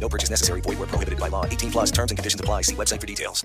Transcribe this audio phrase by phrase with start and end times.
[0.00, 0.60] No purchase necessary.
[0.60, 1.44] Void where prohibited by law.
[1.46, 2.62] 18 plus terms and conditions apply.
[2.62, 3.44] See website for details.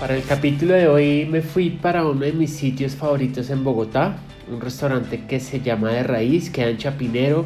[0.00, 4.18] Para el capítulo de hoy me fui para uno de mis sitios favoritos en Bogotá,
[4.50, 7.44] un restaurante que se llama De Raíz, queda en Chapinero.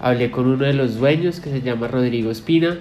[0.00, 2.78] Hablé con uno de los dueños que se llama Rodrigo Espina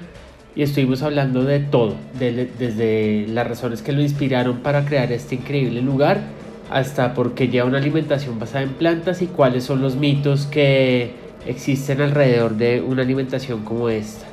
[0.56, 5.36] y estuvimos hablando de todo, de- desde las razones que lo inspiraron para crear este
[5.36, 6.22] increíble lugar
[6.70, 11.14] hasta por qué lleva una alimentación basada en plantas y cuáles son los mitos que
[11.46, 14.28] existen alrededor de una alimentación como esta.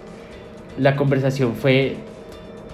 [0.79, 1.97] La conversación fue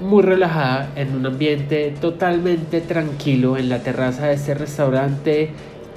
[0.00, 5.50] muy relajada en un ambiente totalmente tranquilo en la terraza de este restaurante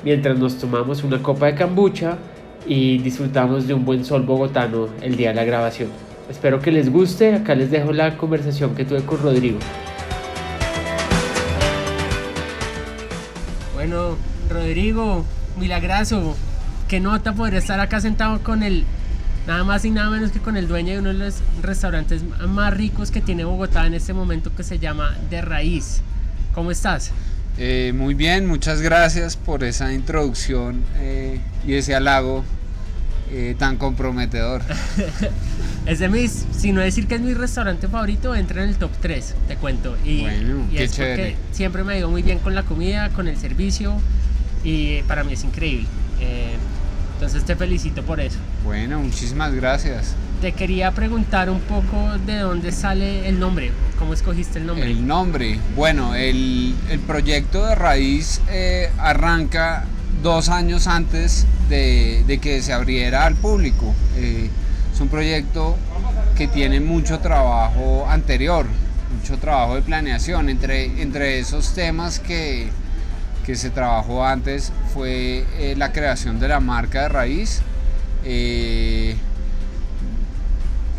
[0.03, 2.17] mientras nos tomamos una copa de kombucha
[2.67, 5.89] y disfrutamos de un buen sol bogotano el día de la grabación.
[6.29, 9.57] Espero que les guste, acá les dejo la conversación que tuve con Rodrigo.
[13.87, 14.17] Bueno,
[14.49, 15.23] Rodrigo,
[15.59, 16.35] milagrazo,
[16.87, 18.83] qué nota poder estar acá sentado con el
[19.45, 22.73] nada más y nada menos que con el dueño de uno de los restaurantes más
[22.73, 26.01] ricos que tiene Bogotá en este momento que se llama De Raíz.
[26.55, 27.11] ¿Cómo estás?
[27.59, 32.43] Eh, muy bien, muchas gracias por esa introducción eh, y ese halago
[33.31, 34.61] eh, tan comprometedor.
[35.85, 38.89] Es de mis, si no decir que es mi restaurante favorito, entra en el top
[39.01, 39.95] 3, te cuento.
[40.03, 41.35] Y, Bueno, y qué es porque chévere.
[41.51, 43.93] siempre me ha ido muy bien con la comida, con el servicio
[44.63, 45.85] y para mí es increíble.
[46.21, 46.55] Eh,
[47.13, 48.39] entonces te felicito por eso.
[48.63, 50.15] Bueno, muchísimas gracias.
[50.41, 53.69] Te quería preguntar un poco de dónde sale el nombre,
[53.99, 54.89] cómo escogiste el nombre.
[54.89, 59.85] El nombre, bueno, el, el proyecto de raíz eh, arranca
[60.25, 63.93] dos años antes de, que se abriera al público.
[64.17, 64.49] Eh,
[64.91, 65.77] es un proyecto
[66.35, 68.65] que tiene mucho trabajo anterior,
[69.15, 70.49] mucho trabajo de planeación.
[70.49, 72.69] Entre, entre esos temas que,
[73.45, 77.61] que se trabajó antes fue eh, la creación de la marca de raíz.
[78.23, 79.15] Eh,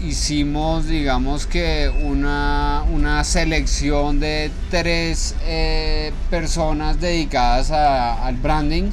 [0.05, 5.35] hicimos, digamos que una, una selección de tres
[6.31, 8.91] personas dedicadas al branding,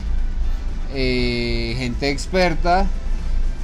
[0.94, 2.88] eh, gente experta,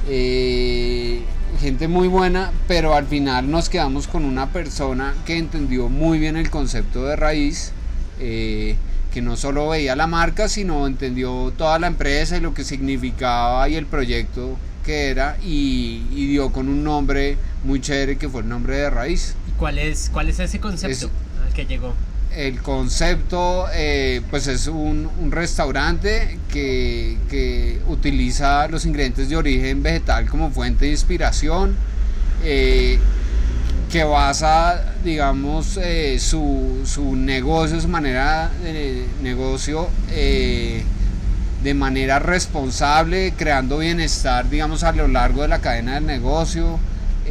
[0.08, 1.20] eh,
[1.60, 6.36] gente muy buena, pero al final nos quedamos con una persona que entendió muy bien
[6.36, 7.72] el concepto de raíz.
[8.20, 8.76] eh,
[9.12, 13.68] que no solo veía la marca, sino entendió toda la empresa y lo que significaba
[13.68, 18.42] y el proyecto que era y, y dio con un nombre muy chévere que fue
[18.42, 19.34] el nombre de raíz.
[19.48, 21.10] ¿Y cuál es, cuál es ese concepto Es-
[21.44, 21.92] al que llegó?
[22.36, 30.26] El concepto eh, pues es un, restaurante que, que utiliza los ingredientes de origen vegetal
[30.26, 31.74] como fuente de inspiración,
[32.44, 32.98] eh,
[33.90, 43.78] que basa digamos eh, su, su negocio, su manera de negocio de manera responsable, creando
[43.78, 46.78] bienestar digamos a lo largo de la cadena del negocio,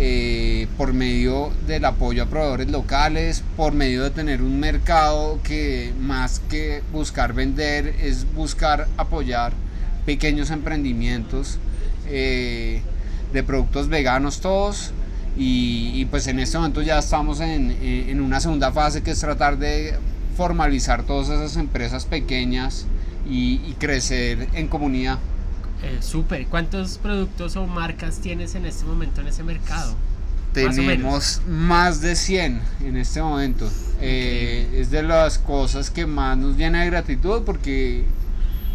[0.02, 5.92] eh, por medio del apoyo a proveedores locales, por medio de tener un mercado que
[6.00, 9.52] más que buscar vender es buscar apoyar
[10.06, 11.60] pequeños emprendimientos
[12.08, 12.82] eh,
[13.34, 14.94] de productos veganos todos.
[15.38, 19.58] Y, pues en este momento ya estamos en, en una segunda fase que es tratar
[19.58, 19.96] de
[20.38, 22.86] formalizar todas esas empresas pequeñas
[23.30, 25.20] y, y crecer en comunidad.
[25.84, 26.46] Eh, Súper.
[26.48, 29.96] ¿Cuántos productos o marcas tienes en este momento en ese mercado?
[30.54, 33.70] Tenemos más de 100 en este momento.
[34.02, 38.04] Eh, es de las cosas que más nos llena de gratitud porque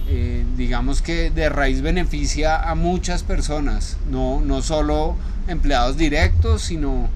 [0.09, 5.17] eh, digamos que de raíz beneficia a muchas personas, no, no solo
[5.49, 7.09] empleados directos, sino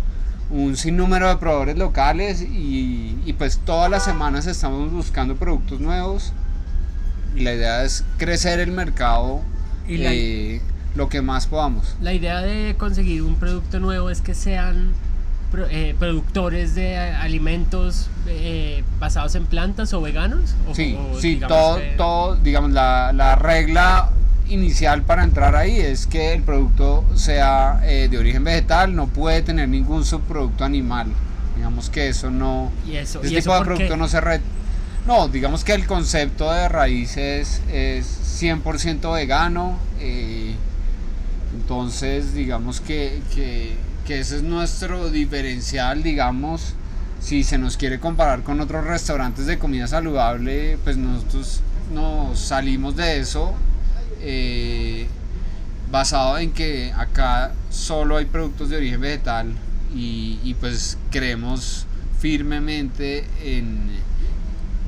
[0.51, 6.33] un sinnúmero de proveedores locales y, y pues todas las semanas estamos buscando productos nuevos
[7.37, 9.43] y la idea es crecer el mercado
[9.89, 10.61] Y la- eh,
[10.95, 11.97] lo que más podamos.
[12.01, 14.93] La idea de conseguir un producto nuevo es que sean
[15.51, 20.55] pro- eh, productores de alimentos eh, basados en plantas o veganos.
[20.71, 24.11] O, Sí, o sí, todo, que- todo, digamos, la, la regla
[24.49, 29.43] inicial para entrar ahí es que el producto sea eh, de origen vegetal, no puede
[29.43, 31.07] tener ningún subproducto animal.
[31.57, 32.71] Digamos que eso no...
[32.87, 34.21] Y eso, y eso tipo de producto no se...
[34.21, 34.41] re-
[35.09, 38.07] no, digamos que el concepto de raíz es, es
[38.43, 39.79] 100% vegano.
[40.01, 40.55] eh,
[41.57, 46.75] entonces, digamos que, que, ese es nuestro diferencial, digamos.
[47.23, 51.63] Si se nos quiere comparar con otros restaurantes de comida saludable, pues nosotros
[51.95, 53.55] nos salimos de eso
[54.21, 55.07] eh,
[55.91, 59.55] basado en que acá solo hay productos de origen vegetal
[59.95, 61.87] y, y pues creemos
[62.21, 63.89] firmemente en,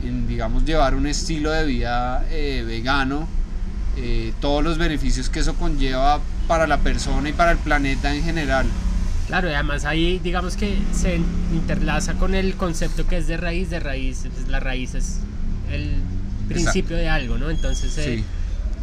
[0.05, 3.29] en, digamos, llevar un estilo de vida eh, vegano,
[3.97, 8.23] eh, todos los beneficios que eso conlleva para la persona y para el planeta en
[8.23, 8.67] general.
[9.27, 11.17] Claro, y además ahí digamos que se
[11.53, 15.19] interlaza con el concepto que es de raíz, de raíz, pues, la raíz es
[15.71, 15.93] el
[16.49, 17.49] principio de algo, ¿no?
[17.51, 18.25] Entonces, eh, Sí.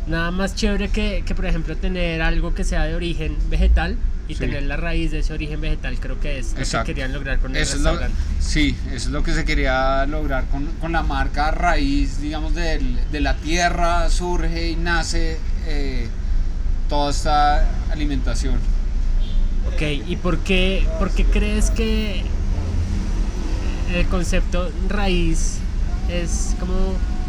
[0.10, 3.98] nada más chévere que, que, por ejemplo, tener algo que sea de origen vegetal
[4.28, 4.40] y Sí.
[4.42, 6.88] tener la raíz de ese origen vegetal, creo que es lo Exacto.
[6.88, 8.22] que querían lograr con el Eso es lo, restaurante.
[8.40, 13.00] sí, eso es lo que se quería lograr con, con la marca raíz, digamos, del-
[13.12, 16.08] de la tierra, surge y nace eh,
[16.90, 18.56] toda esta alimentación.
[19.74, 22.24] Ok, ¿y por qué, por qué crees que
[23.94, 25.60] el concepto raíz
[26.10, 26.74] es como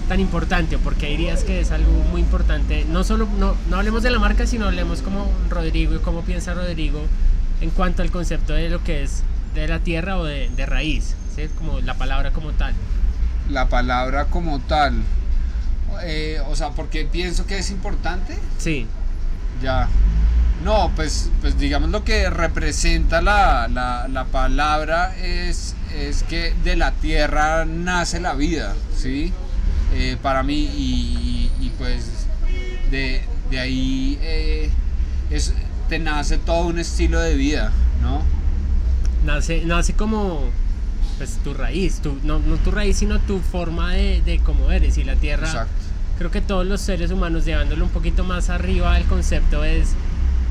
[0.08, 0.76] tan importante?
[0.76, 2.84] ¿O por qué dirías que es algo muy importante?
[2.90, 6.55] No solo, no, no hablemos de la marca, sino hablemos como Rodrigo y cómo piensa
[6.55, 7.00] Rodrigo
[7.60, 9.22] en cuanto al concepto de lo que es
[9.55, 11.43] de la tierra o de, de raíz, ¿sí?
[11.58, 12.72] como la palabra como tal.
[13.50, 14.94] La palabra como tal,
[16.02, 18.87] eh, o sea, porque pienso que es importante, Sí,
[19.62, 19.88] ya.
[20.64, 26.75] No, pues, pues digamos lo que representa la, la- la palabra es, es que de
[26.76, 29.32] la tierra nace la vida, ¿sí?
[29.94, 32.26] Eh, para mí y, y, pues
[32.90, 34.70] de, de ahí eh,
[35.31, 35.55] es,
[35.88, 38.23] te nace todo un estilo de vida, ¿no?
[39.25, 40.43] nace, nace como
[41.17, 44.99] pues tu raíz, tu, no, no tu raíz, sino tu forma de, de cómo eres
[44.99, 45.46] y la tierra.
[45.46, 45.73] Exacto.
[46.19, 49.90] Creo que todos los seres humanos, llevándolo un poquito más arriba, el concepto es,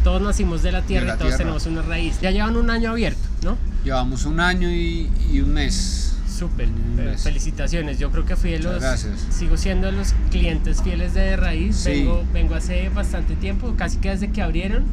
[0.04, 1.38] todos nacimos de la tierra la y todos tierra.
[1.38, 2.20] tenemos una raíz.
[2.22, 3.58] Ya llevan un año abierto, ¿no?
[3.84, 6.17] Llevamos un año y, y un mes.
[6.38, 7.24] Súper, gracias.
[7.24, 8.00] felicitaciones.
[8.00, 8.84] Yo creo que fui de los,
[9.32, 11.76] sigo siendo de los clientes fieles de Raíz.
[11.78, 11.90] Sí.
[11.90, 14.84] Vengo, vengo hace bastante tiempo, casi que desde que abrieron.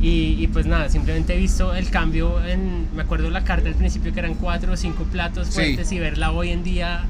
[0.00, 3.74] Y, y pues nada, simplemente he visto el cambio en, me acuerdo la carta al
[3.74, 5.54] principio que eran cuatro o cinco platos Sí.
[5.54, 7.04] fuertes y verla hoy en día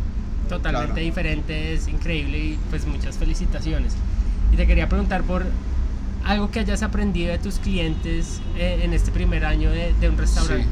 [0.48, 1.04] totalmente Claro.
[1.04, 3.92] diferente es increíble y pues muchas felicitaciones.
[4.54, 5.44] Y te quería preguntar por
[6.24, 10.16] algo que hayas aprendido de tus clientes eh, en este primer año de, de un
[10.16, 10.66] restaurante.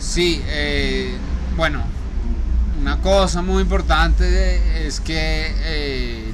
[0.00, 1.14] Sí, eh,
[1.56, 1.84] bueno,
[2.80, 6.32] una cosa muy importante es que eh,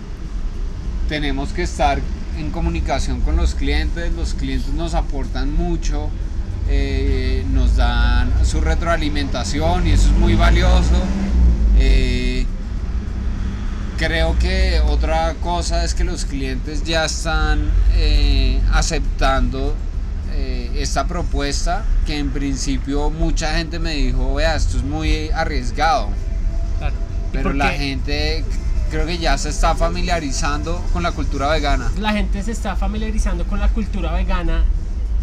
[1.09, 2.01] tenemos que estar
[2.39, 6.11] en comunicación con los clientes, los clientes nos aportan mucho,
[6.69, 11.03] eh, nos dan su retroalimentación y eso es muy valioso.
[11.79, 12.45] Eh,
[13.97, 17.71] creo que otra cosa es que los clientes ya están
[18.73, 19.75] aceptando
[20.75, 26.24] esta propuesta que en principio mucha gente me dijo, vea, esto es muy arriesgado, Claro.
[26.24, 26.24] ¿Y
[27.43, 28.45] pero la gente
[28.91, 31.91] creo que ya se está familiarizando con la cultura vegana.
[31.99, 34.65] la gente se está familiarizando con la cultura vegana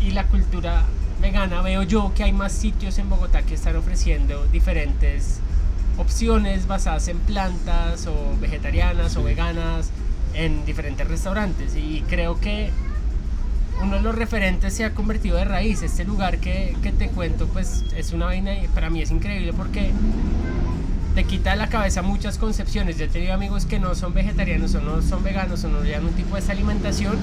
[0.02, 0.84] y la cultura
[1.22, 5.40] vegana veo yo que hay más sitios en Bogotá que están ofreciendo diferentes
[5.98, 9.92] opciones basadas en plantas o vegetarianas o veganas
[10.34, 12.72] en diferentes restaurantes y creo que
[13.82, 15.82] uno de los referentes se ha convertido de raíz.
[15.82, 19.54] Este lugar que, que te cuento pues es una vaina y para mí es increíble
[19.54, 19.92] porque
[21.16, 22.98] te quita de la cabeza muchas concepciones.
[22.98, 26.06] Yo he tenido amigos que no son vegetarianos o no son veganos o no llevan
[26.06, 27.18] un tipo de alimentación.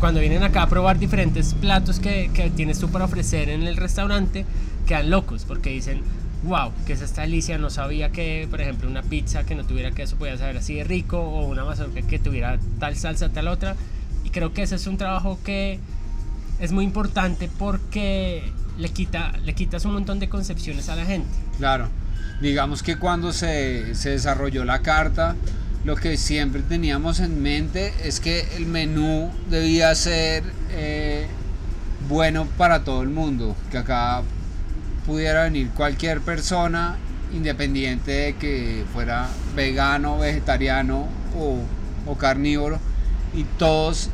[0.00, 3.76] Cuando vienen acá a probar diferentes platos que, que tienes tú para ofrecer en el
[3.76, 4.44] restaurante,
[4.86, 6.02] quedan locos porque dicen,
[6.44, 9.92] wow, que es esta delicia, no sabía que, por ejemplo, una pizza que no tuviera
[9.92, 13.76] queso podía saber así de rico o una mazorca que tuviera tal salsa, tal otra.
[14.24, 15.78] Y creo que ese es un trabajo que
[16.58, 18.42] es muy importante porque
[18.78, 21.28] le, quita, le quitas un montón de concepciones a la gente.
[21.58, 21.88] Claro,
[22.40, 25.36] digamos que cuando se, se desarrolló la carta,
[25.84, 31.26] lo que siempre teníamos en mente es que el menú debía ser eh,
[32.08, 34.22] bueno para todo el mundo, que acá
[35.06, 36.96] pudiera venir cualquier persona,
[37.32, 41.58] independiente de que fuera vegano, vegetariano o,
[42.06, 42.78] o carnívoro,
[43.34, 44.10] y todos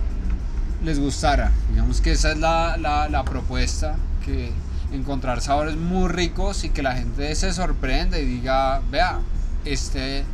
[0.84, 1.52] les gustara.
[1.70, 4.52] Digamos que esa es la, la, la propuesta, que
[4.92, 9.20] encontrar sabores muy ricos y que la gente se sorprenda y diga, vea,
[9.64, 10.24] este,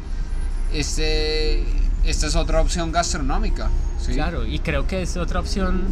[0.73, 1.63] este,
[2.05, 3.71] esta es otra opción gastronómica.
[4.01, 4.13] ¿sí?
[4.15, 5.83] Claro, y creo que es otra opción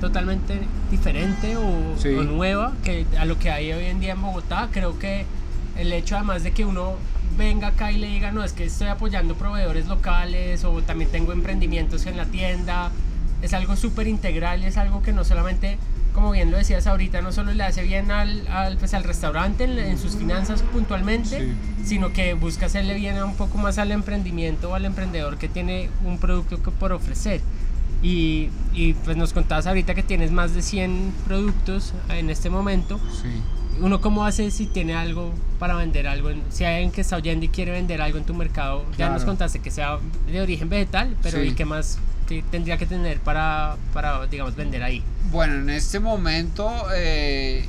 [0.00, 0.60] totalmente
[0.90, 2.08] diferente o, Sí.
[2.08, 4.68] o nueva que a lo que hay hoy en día en Bogotá.
[4.72, 5.24] Creo que
[5.76, 6.94] el hecho además de que uno
[7.36, 11.32] venga acá y le diga, no, es que estoy apoyando proveedores locales o también tengo
[11.32, 12.90] emprendimientos en la tienda,
[13.40, 15.78] es algo súper integral y es algo que no solamente,
[16.14, 19.64] como bien lo decías ahorita, no solo le hace bien al, al, pues, al restaurante
[19.64, 21.52] en, en sus finanzas puntualmente, Sí.
[21.84, 25.88] sino que busca hacerle bien un poco más al emprendimiento o al emprendedor que tiene
[26.04, 27.40] un producto que por ofrecer.
[28.02, 32.98] Y, y, pues nos contabas ahorita que tienes más de 100 productos en este momento.
[33.22, 33.28] Sí.
[33.80, 36.28] ¿Uno cómo hace si tiene algo para vender algo?
[36.50, 39.24] si hay alguien que está oyendo y quiere vender algo en tu mercado, ya nos
[39.24, 39.98] contaste que sea
[40.30, 41.48] de origen vegetal, pero Sí.
[41.48, 41.98] ¿y qué más
[42.32, 45.02] te- tendría que tener para, para, digamos, vender ahí?
[45.30, 47.64] Bueno, en este momento eh,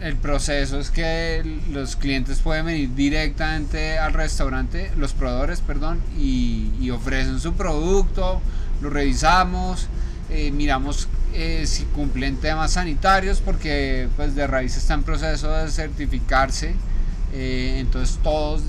[0.00, 6.90] el proceso es que los clientes pueden venir directamente al restaurante, los proveedores, perdón, y,
[6.90, 8.40] ofrecen su producto,
[8.82, 9.88] lo revisamos,
[10.30, 15.70] eh, miramos eh, si cumplen temas sanitarios, porque pues de raíz está en proceso de
[15.70, 16.74] certificarse,
[17.34, 18.60] entonces todos,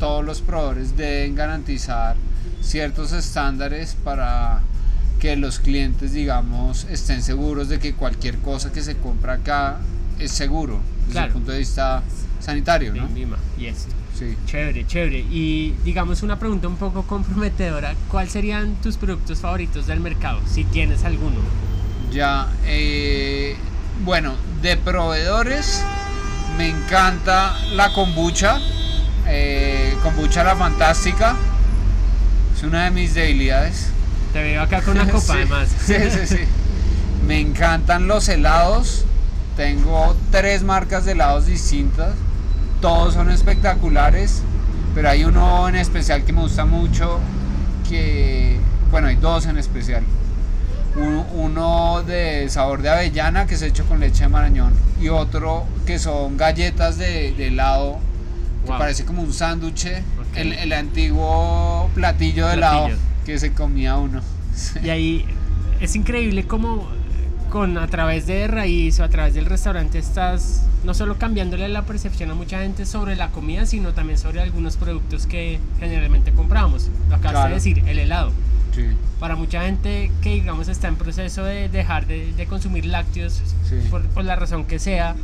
[0.00, 2.16] todos los proveedores deben garantizar
[2.60, 4.60] ciertos estándares para
[5.18, 9.78] que los clientes, digamos, estén seguros de que cualquier cosa que se compra acá
[10.18, 11.26] es seguro desde Claro.
[11.28, 12.02] el punto de vista
[12.40, 13.08] sanitario, ¿no?
[13.08, 13.92] Mima, y esto.
[14.18, 14.36] Sí.
[14.46, 15.18] Chévere, chévere.
[15.30, 17.94] Y digamos una pregunta un poco comprometedora.
[18.10, 20.40] ¿Cuáles serían tus productos favoritos del mercado?
[20.46, 21.36] Si tienes alguno.
[22.12, 23.56] Ya, eh,
[24.04, 25.82] bueno, de proveedores
[26.58, 28.58] me encanta la kombucha,
[29.26, 31.36] eh, kombucha la fantástica,
[32.60, 33.88] es una de mis debilidades.
[34.32, 35.68] Te veo acá con una copa Sí, además.
[35.86, 36.40] Sí, sí, sí.
[37.26, 39.04] Me encantan los helados.
[39.56, 42.14] Tengo tres marcas de helados distintas.
[42.80, 44.42] Todos son espectaculares.
[44.94, 47.18] Pero hay uno en especial que me gusta mucho.
[47.88, 48.58] Que,
[48.90, 50.02] bueno, hay dos en especial.
[50.96, 54.72] Uno, uno de sabor de avellana que es hecho con leche de marañón.
[55.00, 57.98] Y otro que son galletas de, de helado.
[58.64, 58.78] Que Wow.
[58.78, 59.86] parece como un sándwich.
[60.34, 62.88] El, el antiguo platillo de helado
[63.26, 64.20] que se comía uno.
[64.82, 65.24] Y ahí
[65.80, 66.88] es increíble cómo
[67.50, 71.82] con a través de raíz o a través del restaurante estás no solo cambiándole la
[71.82, 76.88] percepción a mucha gente sobre la comida, sino también sobre algunos productos que generalmente compramos.
[77.08, 77.48] Lo acabas Claro.
[77.48, 78.30] de decir, el helado.
[78.74, 78.84] Sí.
[79.18, 83.76] Para mucha gente que digamos está en proceso de dejar de, de consumir lácteos Sí.
[83.90, 85.16] por, por la razón que sea,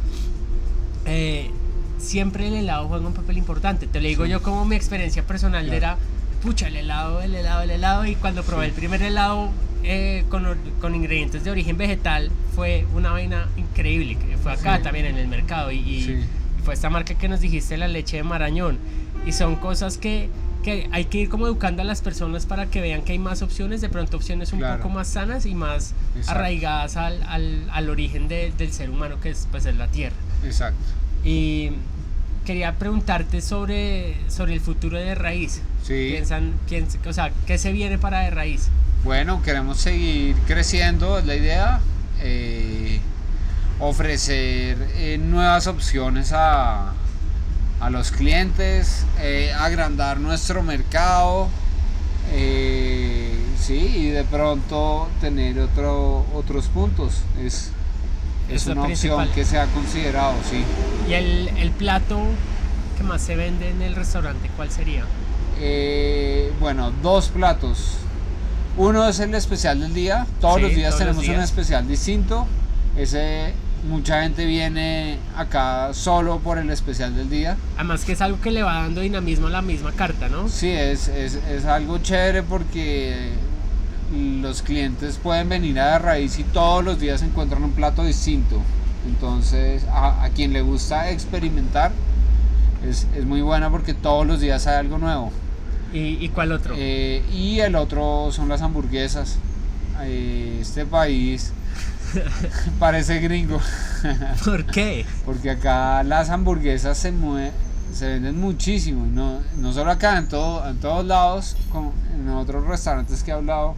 [1.06, 1.50] eh,
[1.98, 3.86] siempre el helado juega un papel importante.
[3.86, 4.30] Te lo digo Sí.
[4.30, 5.76] yo como mi experiencia personal Claro.
[5.76, 5.96] era,
[6.42, 8.04] pucha, el helado, el helado, el helado.
[8.06, 9.50] Y cuando probé el primer helado
[9.88, 10.44] eh, con,
[10.80, 14.16] con ingredientes de origen vegetal, fue una vaina increíble.
[14.16, 14.82] que Fue acá Sí.
[14.82, 15.70] también en el mercado.
[15.70, 16.12] Y, y- Sí.
[16.58, 18.78] y fue esta marca que nos dijiste, la leche de Marañón.
[19.26, 20.28] Y son cosas que,
[20.64, 23.42] que hay que ir como educando a las personas para que vean que hay más
[23.42, 24.78] opciones, de pronto opciones un Claro.
[24.82, 26.32] poco más sanas y más Exacto.
[26.40, 30.16] arraigadas al, al, al origen de- del ser humano que es, pues, es la tierra.
[30.44, 30.78] Exacto.
[31.24, 31.70] Y
[32.44, 35.60] quería preguntarte sobre, sobre el futuro de Raíz.
[35.82, 36.08] Sí.
[36.12, 38.68] Piensan, piensan, o sea, ¿qué se viene para de Raíz?
[39.04, 41.80] Bueno, queremos seguir creciendo, es la idea.
[42.20, 43.00] eh,
[43.78, 46.94] ofrecer eh, nuevas opciones a,
[47.80, 51.48] a los clientes, eh, agrandar nuestro mercado.
[53.58, 57.22] sí, y de pronto tener otro, otros puntos.
[57.42, 57.70] Es,
[58.50, 60.62] es una opción que se ha considerado, sí.
[61.08, 62.20] Y el, el plato
[62.96, 65.04] que más se vende en el restaurante, ¿cuál sería?
[65.60, 67.98] Eh, bueno, dos platos.
[68.76, 70.26] Uno es el especial del día.
[70.40, 72.46] Todos Sí, los días todos los tenemos un especial distinto.
[72.96, 73.54] Ese
[73.88, 77.56] mucha gente viene acá solo por el especial del día.
[77.76, 80.48] Además que es algo que le va dando dinamismo a la misma carta, ¿no?
[80.48, 83.30] Sí, es, es, es algo chévere porque
[84.12, 88.60] los clientes pueden venir a la raíz y todos los días encuentran un plato distinto.
[89.06, 91.92] Entonces, a, a quien le gusta experimentar,
[92.88, 95.32] es, es muy buena porque todos los días hay algo nuevo.
[95.92, 96.74] ¿Y, y cuál otro?
[96.76, 99.38] Eh, y el otro son las hamburguesas.
[100.02, 101.52] Eh, este país
[102.78, 103.60] parece gringo.
[104.44, 105.06] ¿Por qué?
[105.24, 107.50] Porque acá las hamburguesas se mue-
[107.94, 109.06] se venden muchísimo.
[109.06, 113.34] No, no solo acá, en, todo, en todos lados, como en otros restaurantes que he
[113.34, 113.74] hablado,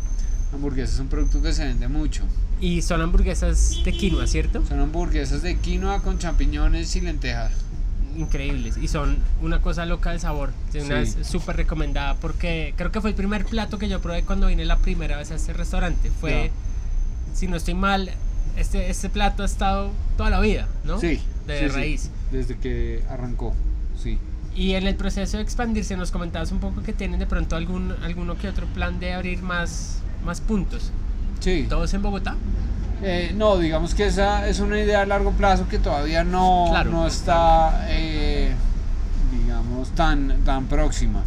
[0.52, 2.22] hamburguesas es un producto que se vende mucho.
[2.60, 4.64] Y son hamburguesas de quinoa, ¿cierto?
[4.66, 7.52] Son hamburguesas de quinoa con champiñones y lentejas.
[8.16, 8.76] Increíbles.
[8.78, 10.50] Y son una cosa loca de sabor.
[10.74, 11.18] Es una Sí.
[11.22, 14.78] súper recomendada porque creo que fue el primer plato que yo probé cuando vine la
[14.78, 16.10] primera vez a este restaurante.
[16.20, 16.50] Fue
[17.34, 18.10] si no estoy mal,
[18.56, 20.98] este, este plato ha estado toda la vida, ¿no?
[20.98, 21.20] Sí.
[21.46, 22.10] De sí, sí, raíz.
[22.32, 23.54] desde que arrancó,
[24.02, 24.18] sí.
[24.56, 27.94] Y en el proceso de expandirse nos comentabas un poco que tienen de pronto algún
[28.02, 30.90] alguno que otro plan de abrir más, más puntos.
[31.40, 31.66] Sí.
[31.68, 32.36] ¿Todos en Bogotá?
[33.02, 36.90] Eh, no, digamos que esa es una idea a largo plazo que todavía no, Claro.
[36.90, 38.52] no está, eh,
[39.32, 41.22] digamos, tan, tan próxima.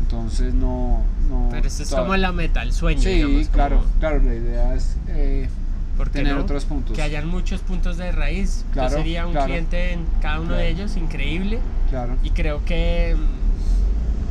[0.00, 1.02] Entonces no...
[1.28, 3.00] no Pero esto es como la meta, el sueño.
[3.00, 5.48] Sí, digamos, como- claro, claro, la idea es eh,
[5.96, 6.42] ¿por qué tener no?
[6.42, 6.96] otros puntos.
[6.96, 8.64] Que hayan muchos puntos de raíz.
[8.72, 9.46] Claro, Yo sería un claro.
[9.46, 11.60] cliente en cada uno de ellos, increíble.
[11.90, 13.16] Claro, Y creo que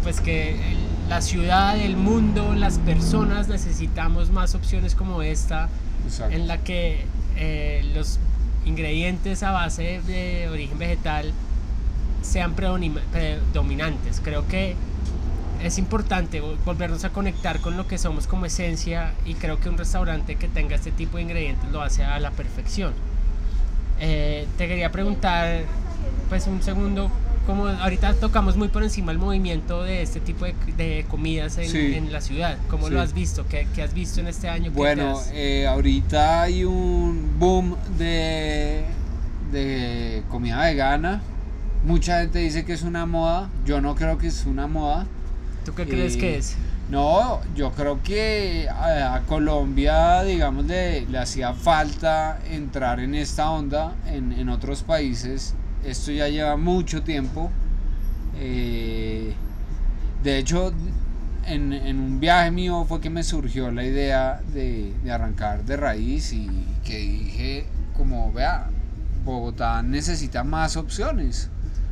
[0.03, 0.77] pues que el-
[1.09, 5.69] la ciudad, el mundo, las personas necesitamos más opciones como esta
[6.05, 6.35] exacto.
[6.35, 8.19] en la que eh, los
[8.65, 11.31] ingredientes a base de origen vegetal
[12.23, 14.19] sean predomina- predominantes.
[14.23, 14.75] Creo que
[15.63, 19.69] es importante vol- volvernos a conectar con lo que somos como esencia y creo que
[19.69, 22.93] un restaurante que tenga este tipo de ingredientes lo hace a la perfección.
[23.99, 25.61] Eh, te quería preguntar,
[26.29, 27.11] pues un segundo,
[27.45, 31.69] como ahorita tocamos muy por encima el movimiento de este tipo de, de comidas en,
[31.69, 31.93] Sí.
[31.95, 33.45] en la ciudad, ¿cómo lo has visto?
[33.47, 34.71] ¿Qué, qué has visto en este año?
[34.71, 38.83] Bueno, has- eh, ahorita hay un boom de,
[39.51, 41.21] de comida vegana.
[41.85, 43.49] Mucha gente dice que es una moda.
[43.65, 45.05] Yo no creo que es una moda.
[45.65, 46.55] ¿Tú qué crees eh, que es?
[46.89, 53.49] No, yo creo que a, a Colombia, digamos, le, le hacía falta entrar en esta
[53.51, 53.93] onda.
[54.07, 55.53] En, en otros países
[55.85, 57.51] esto ya lleva mucho tiempo.
[58.37, 59.33] Eh,
[60.23, 60.73] de hecho,
[61.45, 65.77] en, en un viaje mío fue que me surgió la idea de, de arrancar de
[65.77, 66.49] raíz y
[66.83, 67.65] que dije,
[67.95, 68.69] como vea,
[69.23, 71.49] Bogotá necesita más opciones.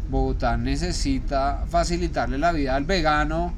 [0.10, 3.54] Bogotá necesita facilitarle la vida al vegano.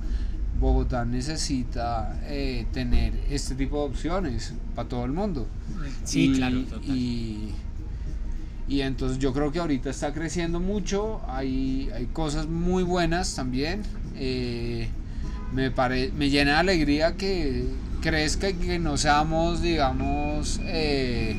[0.59, 5.47] Bogotá necesita eh, tener este tipo de opciones para todo el mundo.
[6.05, 6.95] Sí, Y- claro, total.
[6.95, 7.53] Y,
[8.67, 13.83] y entonces yo creo que ahorita está creciendo mucho, hay, hay cosas muy buenas también.
[14.17, 14.89] eh,
[15.53, 17.65] me, pare- me llena de alegría que
[18.01, 21.35] crezca y que no seamos, digamos, eh,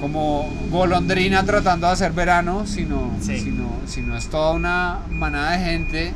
[0.00, 3.38] como golondrina tratando de hacer verano, sino, Sí.
[3.40, 6.12] sino, sino es toda una manada de gente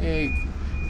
[0.00, 0.30] eh,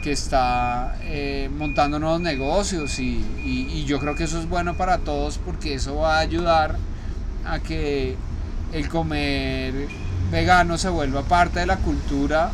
[0.01, 4.73] que está eh, montando nuevos negocios y, y- y yo creo que eso es bueno
[4.75, 6.75] para todos porque eso va a ayudar
[7.45, 8.15] a que
[8.73, 9.73] el comer
[10.31, 12.51] vegano se vuelva parte de la cultura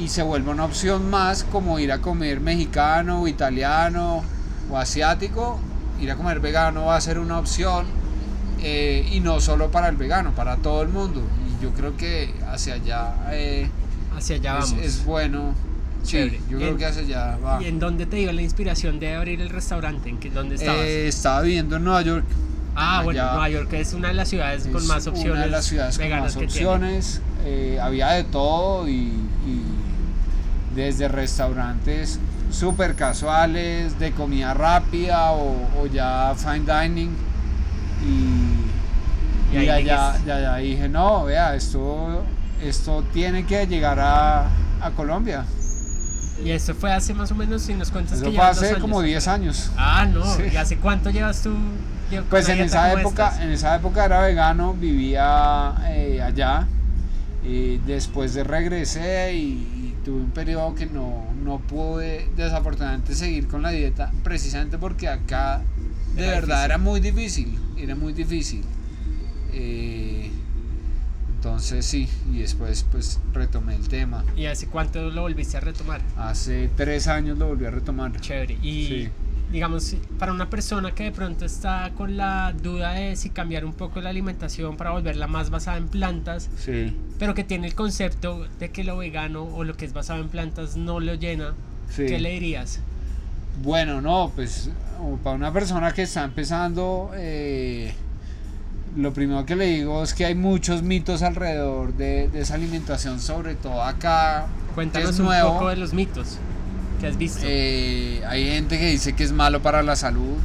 [0.00, 4.22] y se vuelva una opción más como ir a comer mexicano o italiano
[4.70, 5.58] o asiático.
[6.00, 7.86] Ir a comer vegano va a ser una opción
[8.62, 11.22] eh, y no solo para el vegano, para todo el mundo.
[11.60, 13.68] Y yo creo que hacia allá eh,
[14.16, 14.84] Hacia allá es, vamos.
[14.86, 15.54] es bueno.
[16.02, 16.40] Sí, Chévere.
[16.50, 17.62] yo Y creo en- que hacia allá va.
[17.62, 20.08] ¿Y en dónde te dio la inspiración de abrir el restaurante?
[20.10, 20.82] ¿En qué, dónde estabas?
[20.84, 22.24] Eh, estaba viviendo en Nueva York.
[22.76, 25.64] Ah, bueno, Nueva York es una de las ciudades con más opciones Una de las
[25.64, 27.20] ciudades con más opciones.
[27.44, 28.92] eh, había de todo y,
[29.46, 29.62] y
[30.74, 32.18] desde restaurantes
[32.50, 37.10] súper casuales, de comida rápida o, o ya fine dining.
[38.04, 42.24] Y, Y y allá, dijiste- y allá dije, no, vea, esto,
[42.62, 44.48] esto tiene que llegar a,
[44.80, 45.44] a Colombia.
[46.44, 48.66] Y eso fue hace más o menos, si nos cuentas Eso que fue dos hace
[48.70, 48.80] años.
[48.80, 49.70] como 10 años.
[49.76, 50.24] Ah, no.
[50.36, 50.42] Sí.
[50.52, 51.54] ¿Y hace cuánto llevas tú?
[52.30, 53.40] Pues en esa época, estas?
[53.42, 56.66] en esa época era vegano, vivía eh, allá.
[57.42, 63.48] Y después de regresé y, y tuve un periodo que no, no pude desafortunadamente seguir
[63.48, 65.62] con la dieta, precisamente porque acá
[66.14, 66.64] de Era verdad difícil.
[66.64, 68.64] era muy difícil, era muy difícil.
[69.52, 70.30] Eh,
[71.36, 74.24] entonces sí, y después pues retomé el tema.
[74.36, 76.00] ¿Y hace cuánto lo volviste a retomar?
[76.16, 78.18] Hace tres años lo volví a retomar.
[78.20, 78.54] Chévere.
[78.62, 79.08] Y Sí.
[79.54, 83.72] Digamos, para una persona que de pronto está con la duda de si cambiar un
[83.72, 88.48] poco la alimentación para volverla más basada en plantas, Sí, pero que tiene el concepto
[88.58, 91.54] de que lo vegano o lo que es basado en plantas no lo llena,
[91.88, 92.04] sí.
[92.04, 92.80] ¿qué le dirías?
[93.62, 94.70] Bueno, no, pues
[95.22, 97.94] para una persona que está empezando, eh,
[98.96, 103.20] lo primero que le digo es que hay muchos mitos alrededor de, de esa alimentación,
[103.20, 104.46] sobre todo acá.
[104.74, 105.52] Cuéntanos es un nuevo.
[105.52, 106.38] poco de los mitos
[106.98, 107.46] que has visto.
[107.46, 110.42] Eh, hay gente que dice que es malo para la salud.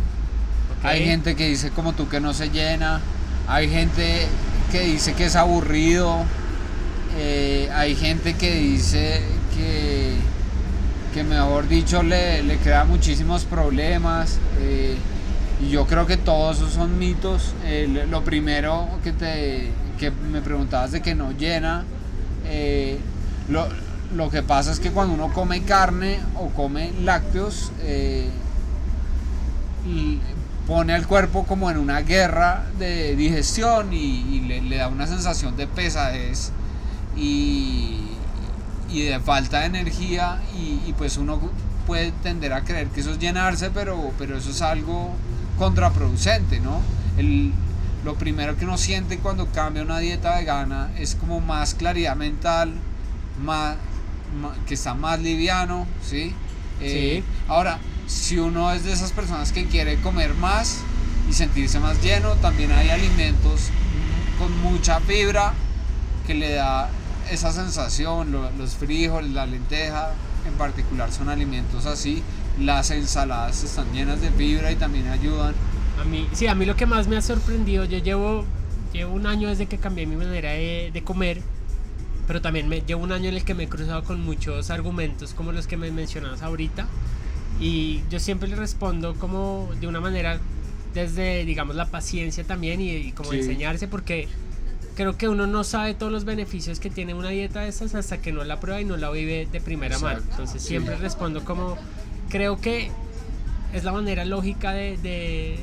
[0.81, 3.01] Hay gente que dice como tú que no se llena.
[3.47, 4.37] Hay gente
[4.71, 6.31] que dice que es aburrido.
[7.09, 10.27] eh, hay gente que dice que,
[11.13, 14.41] que mejor dicho le, le crea muchísimos problemas.
[14.55, 15.03] eh,
[15.59, 17.55] y yo creo que todos esos son mitos.
[17.63, 21.85] Eh, lo primero que, te, que me preguntabas de que no llena.
[23.47, 23.67] lo,
[24.15, 28.29] lo que pasa es que cuando uno come carne o come lácteos, eh,
[29.85, 30.19] y
[30.67, 35.67] pone al cuerpo como en una guerra de digestión y, le, da una sensación de
[35.67, 36.51] pesadez
[37.15, 38.01] y,
[38.91, 41.39] y de falta de energía y, pues uno
[41.87, 45.09] puede tender a creer que eso es llenarse, pero, pero eso es algo
[45.57, 46.81] contraproducente, ¿no?
[47.17, 47.51] El,
[48.05, 52.73] lo primero que uno siente cuando cambia una dieta vegana es como más claridad mental,
[53.43, 53.75] más,
[54.67, 56.33] que está más liviano, ¿sí?
[56.81, 60.79] Eh, ahora, si uno es de esas personas que quiere comer más
[61.29, 63.69] y sentirse más lleno, también hay alimentos
[64.37, 65.53] con mucha fibra
[66.25, 66.89] que le da
[67.31, 70.13] esa sensación, los frijoles, la lenteja
[70.47, 72.23] en particular son alimentos así,
[72.59, 75.53] las ensaladas están llenas de fibra y también ayudan.
[75.99, 78.45] A mí, sí, a mí lo que más me ha sorprendido, yo llevo,
[78.93, 81.41] llevo un año desde que cambié mi manera de, comer,
[82.29, 85.33] pero también me, llevo un año en el que me he cruzado con muchos argumentos
[85.33, 86.85] como los que me mencionas ahorita
[87.59, 90.39] y yo siempre le respondo como de una manera
[90.93, 94.27] desde, digamos, la paciencia también y, como enseñarse porque
[94.93, 98.21] creo que uno no sabe todos los beneficios que tiene una dieta de esas hasta
[98.21, 100.21] que no la prueba y no la vive de primera mano.
[100.29, 101.79] Entonces siempre respondo como,
[102.29, 102.91] creo que
[103.73, 105.57] es la manera lógica de, de,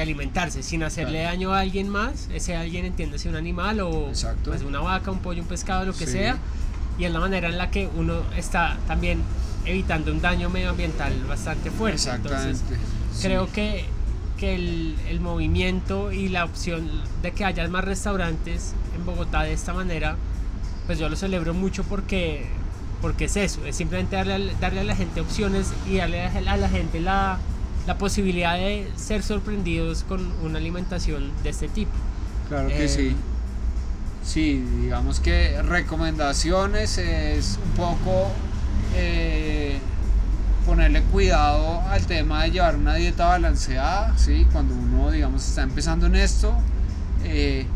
[0.00, 4.10] alimentarse sin hacerle daño a alguien más, ese alguien entiende un animal o
[4.44, 6.38] pues, una vaca, un pollo, un pescado, lo que sea,
[6.98, 9.22] y es la manera en la que uno está también
[9.64, 12.10] evitando un daño medioambiental bastante fuerte.
[12.10, 12.62] Entonces,
[13.20, 13.84] creo que
[14.38, 16.88] que el, el, movimiento y la opción
[17.22, 20.16] de que haya más restaurantes en Bogotá de esta manera,
[20.86, 22.46] pues yo lo celebro mucho porque,
[23.02, 26.68] porque es eso, es simplemente darle, darle a la gente opciones y darle a la
[26.68, 27.38] gente la,
[27.88, 31.90] la posibilidad de ser sorprendidos con una alimentación de este tipo.
[32.48, 33.08] Claro que sí.
[33.08, 33.14] Eh,
[34.22, 38.30] sí, digamos que recomendaciones es un poco...
[38.94, 39.78] Eh,
[40.66, 44.46] ponerle cuidado al tema de llevar una dieta balanceada, ¿sí?
[44.52, 46.54] cuando uno digamos está empezando en esto,
[47.24, 47.66] eh,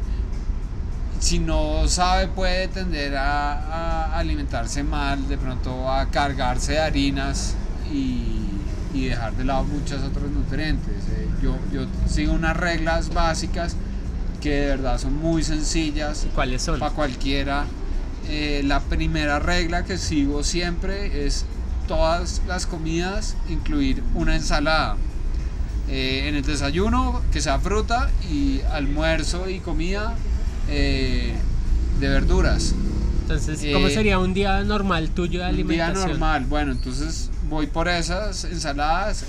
[1.19, 7.55] si no sabe puede tender a, alimentarse mal, de pronto a cargarse de harinas
[7.91, 8.32] y,
[9.01, 11.09] dejar de lado muchos otros nutrientes.
[11.11, 11.29] Eh.
[11.43, 13.77] Yo, yo sigo unas reglas básicas
[14.41, 16.27] que de verdad son muy sencillas.
[16.35, 16.79] ¿Cuáles son?
[16.79, 17.65] Para cualquiera.
[18.29, 21.45] Eh, la primera regla que sigo siempre es
[21.89, 24.97] todas las comidas incluir una ensalada.
[25.89, 30.15] Eh, en el desayuno que sea fruta y almuerzo y comida
[30.69, 31.35] eh,
[31.99, 32.75] de verduras.
[33.23, 35.97] Entonces, ¿cómo eh, sería un día normal tuyo de alimentación?
[35.97, 39.27] Un día normal, bueno, entonces voy por esas ensaladas.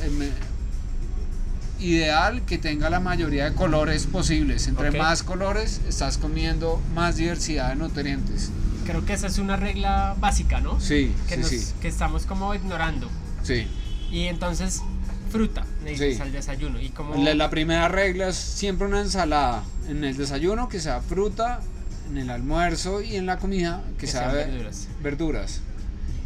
[1.79, 4.67] ideal que tenga la mayoría de colores posibles.
[4.67, 8.51] Entre más colores, estás comiendo más diversidad de nutrientes
[8.83, 10.79] creo que esa es una regla básica, ¿no?
[10.79, 13.09] Sí, que, sí, que estamos como ignorando.
[13.43, 13.67] Sí.
[14.11, 14.81] Y entonces,
[15.31, 16.79] fruta, necesitas al desayuno.
[16.79, 17.15] Y como...
[17.15, 21.61] La, primera regla es siempre una ensalada en el desayuno, que sea fruta,
[22.09, 24.87] en el almuerzo y en la comida, que, sea verduras.
[25.01, 25.61] verduras.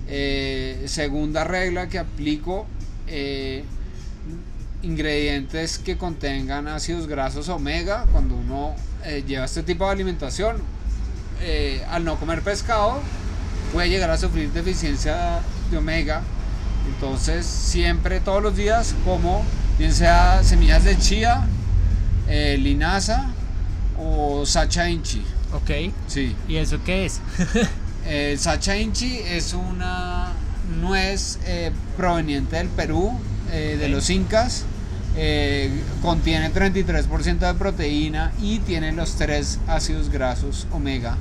[0.10, 2.65] Eh, segunda regla que aplico,
[3.08, 3.63] eh,
[4.82, 10.58] ingredientes que contengan ácidos grasos omega, cuando uno eh, lleva este tipo de alimentación,
[11.91, 13.00] al no comer pescado
[13.72, 16.24] puede llegar a sufrir deficiencia de omega.
[16.88, 19.43] Entonces siempre, todos los días, como
[19.78, 21.48] bien sea semillas de chía,
[22.28, 23.30] linaza
[24.00, 25.24] o sacha inchi.
[25.54, 25.93] Ok.
[26.08, 26.36] Sí.
[26.48, 27.22] ¿Y eso qué es?
[28.08, 30.34] El sacha inchi es una
[30.82, 33.17] nuez eh, proveniente del Perú,
[33.52, 34.65] de los incas.
[36.02, 41.17] contiene 33% de proteína y tiene los tres ácidos grasos omega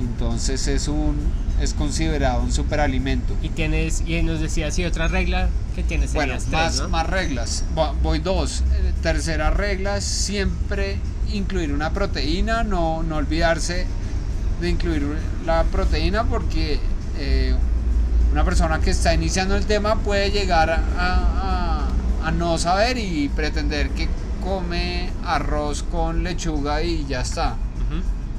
[0.00, 1.16] entonces es un
[1.60, 3.34] es considerado un superalimento.
[3.42, 7.64] Y tienes y nos decías si otra regla que tienes bueno, más, más reglas.
[8.02, 8.60] Voy dos.
[8.60, 10.98] Eh, tercera regla es siempre
[11.32, 13.86] incluir una proteína, no, no olvidarse
[14.60, 15.04] de incluir
[15.48, 16.78] la proteína porque
[17.18, 17.54] eh,
[18.30, 21.88] una persona que está iniciando el tema puede llegar a,
[22.22, 24.06] a, no saber y pretender que
[24.44, 27.56] come arroz con lechuga y ya está.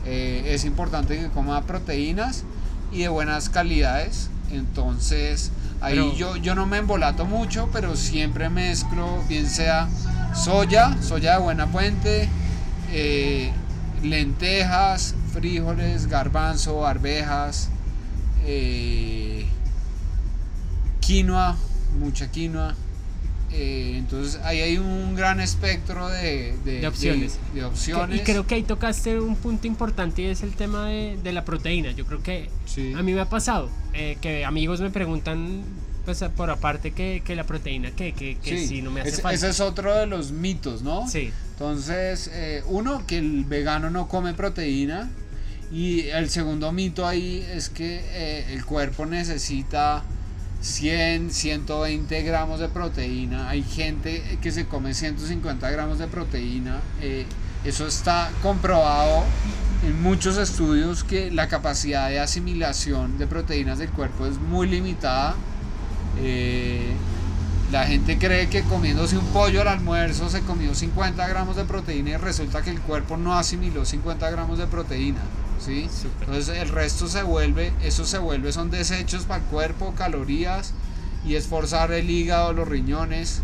[0.06, 2.44] Eh, es importante que coma proteínas
[2.92, 4.30] y de buenas calidades.
[4.52, 9.90] Entonces, ahí yo, yo no me embolato mucho, pero siempre mezclo, bien sea
[10.36, 12.30] soya, soya de buena fuente,
[12.92, 13.52] eh,
[14.04, 17.70] lentejas, frijoles, garbanzo, arvejas,
[18.46, 19.46] eh,
[21.00, 21.58] quinoa,
[22.00, 22.76] mucha quinoa.
[23.52, 27.40] Eh, entonces ahí hay un gran espectro de, de, opciones.
[27.54, 28.22] De, opciones.
[28.22, 31.92] Y creo que ahí tocaste un punto importante y es el tema de, la proteína.
[31.92, 32.50] Yo creo que
[32.96, 35.64] a mí me ha pasado eh, que amigos me preguntan
[36.18, 38.82] pues por aparte que, que la proteína que, que, que sí.
[38.82, 39.36] no me hace ese, falta.
[39.36, 41.08] ese es otro de los mitos, ¿no?
[41.08, 41.32] Sí.
[41.52, 45.10] Entonces, eh, uno, que el vegano no come proteína.
[45.72, 50.04] Y el segundo mito ahí es que eh, el cuerpo necesita
[50.62, 53.50] 100, 120 gramos de proteína.
[53.50, 56.80] Hay gente que se come 150 gramos de proteína.
[57.02, 57.26] eh,
[57.64, 59.26] eso está comprobado
[59.86, 65.36] en muchos estudios que la capacidad de asimilación de proteínas del cuerpo es muy limitada.
[66.18, 66.94] Eh,
[67.72, 72.10] la gente cree que comiéndose un pollo al almuerzo se comió 50 gramos de proteína
[72.12, 75.22] y resulta que el cuerpo no asimiló 50 gramos de proteína.
[75.64, 75.88] ¿sí?
[76.22, 80.74] Entonces el resto se vuelve, eso se vuelve, son desechos para el cuerpo, calorías
[81.26, 83.42] y esforzar el hígado, los riñones.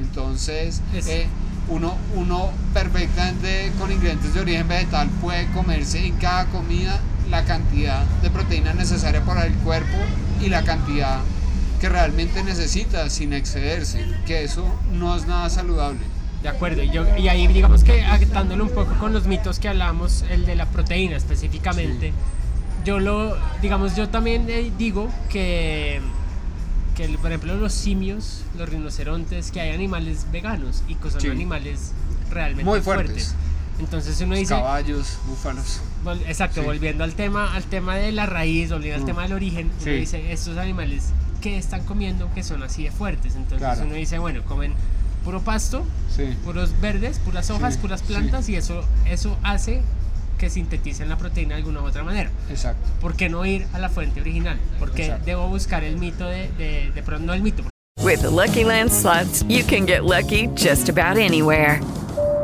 [0.00, 1.26] Entonces Es- eh,
[1.68, 6.98] uno, uno perfectamente con ingredientes de origen vegetal puede comerse en cada comida
[7.30, 9.96] la cantidad de proteína necesaria para el cuerpo
[10.40, 11.20] y la cantidad
[11.82, 15.98] que realmente necesita sin excederse, que eso no es nada saludable.
[16.40, 19.68] De acuerdo, y, yo, y ahí digamos que atándolo un poco con los mitos que
[19.68, 22.12] hablamos, el de la proteína específicamente,
[22.84, 26.00] yo lo, digamos, yo también eh, digo que,
[26.96, 31.30] que por ejemplo los simios, los rinocerontes, que hay animales veganos y que son Sí.
[31.30, 31.90] animales
[32.30, 33.06] realmente Muy fuertes.
[33.10, 33.34] fuertes.
[33.80, 35.80] Entonces uno dice, Caballos, búfalos.
[36.04, 36.66] Vol- Exacto, Sí.
[36.66, 39.06] volviendo al tema, al tema de la raíz, volviendo al Mm.
[39.06, 39.90] tema del origen, uno Sí.
[39.90, 41.06] dice, estos animales
[41.42, 43.34] que están comiendo que son así de fuertes.
[43.36, 43.82] Entonces Claro.
[43.84, 44.72] uno dice, bueno, comen
[45.24, 46.34] puro pasto, Sí.
[46.44, 48.06] puros verdes, puras hojas, Sí, puras sí.
[48.06, 49.82] plantas y eso, eso hace
[50.38, 52.30] que sinteticen la proteína de alguna u otra manera.
[52.50, 52.88] Exacto.
[53.00, 54.58] ¿Por qué no ir a la fuente original?
[54.80, 55.26] Porque Exacto.
[55.26, 57.62] debo buscar el mito de, de, de pronto, no el mito,
[58.02, 61.80] With the Lucky Land slots, you can get lucky just about anywhere.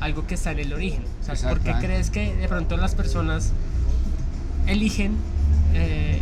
[0.00, 1.04] algo que está en el origen.
[1.30, 3.52] O sea, ¿por qué crees que de pronto las personas
[4.66, 5.16] eligen
[5.74, 6.20] eh,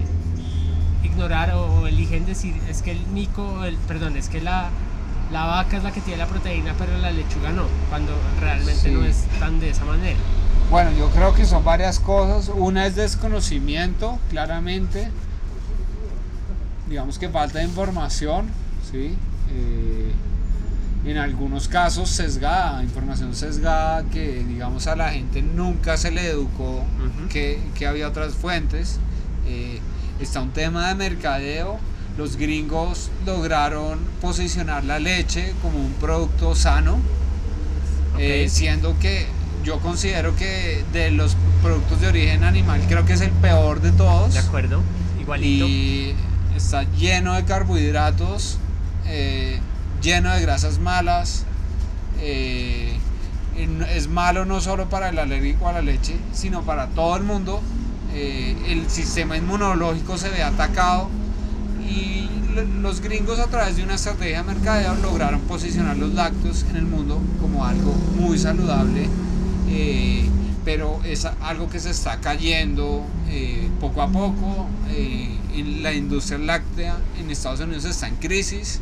[1.03, 4.69] ignorar o, o eligen decir es que el mico, el, perdón, es que la,
[5.33, 8.91] la vaca es la que tiene la proteína, pero la lechuga no, cuando realmente Sí.
[8.91, 10.19] no es tan de esa manera.
[10.71, 12.51] Bueno, yo creo que son varias cosas.
[12.55, 15.09] Una es desconocimiento, claramente.
[16.89, 18.47] Digamos que falta de información,
[18.91, 19.15] ¿sí?
[19.51, 20.13] Eh,
[21.05, 26.77] en algunos casos sesgada, información sesgada que digamos a la gente nunca se le educó
[26.79, 27.29] Ujú.
[27.29, 28.99] que, que había otras fuentes.
[29.47, 29.81] Eh,
[30.21, 31.79] está un tema de mercadeo.
[32.17, 36.99] Los gringos lograron posicionar la leche como un producto sano,
[38.19, 38.51] eh, Ok.
[38.51, 39.27] siendo que
[39.64, 43.90] yo considero que de los productos de origen animal creo que es el peor de
[43.93, 44.81] todos ¿De acuerdo?
[45.21, 45.67] Igualito.
[45.67, 46.14] y
[46.57, 48.59] está lleno de carbohidratos,
[49.07, 49.59] eh,
[50.05, 51.45] lleno de grasas malas.
[52.21, 52.99] eh,
[53.95, 57.62] es malo no solo para el alérgico a la leche, sino para todo el mundo.
[58.12, 61.09] Eh, el sistema inmunológico se ve atacado
[61.88, 62.29] y
[62.81, 66.85] los gringos a través de una estrategia de mercadeo lograron posicionar los lácteos en el
[66.85, 69.09] mundo como algo muy saludable,
[69.69, 70.29] eh,
[70.64, 74.67] pero es algo que se está cayendo eh, poco a poco.
[74.90, 78.81] eh, en la industria láctea en Estados Unidos está en crisis.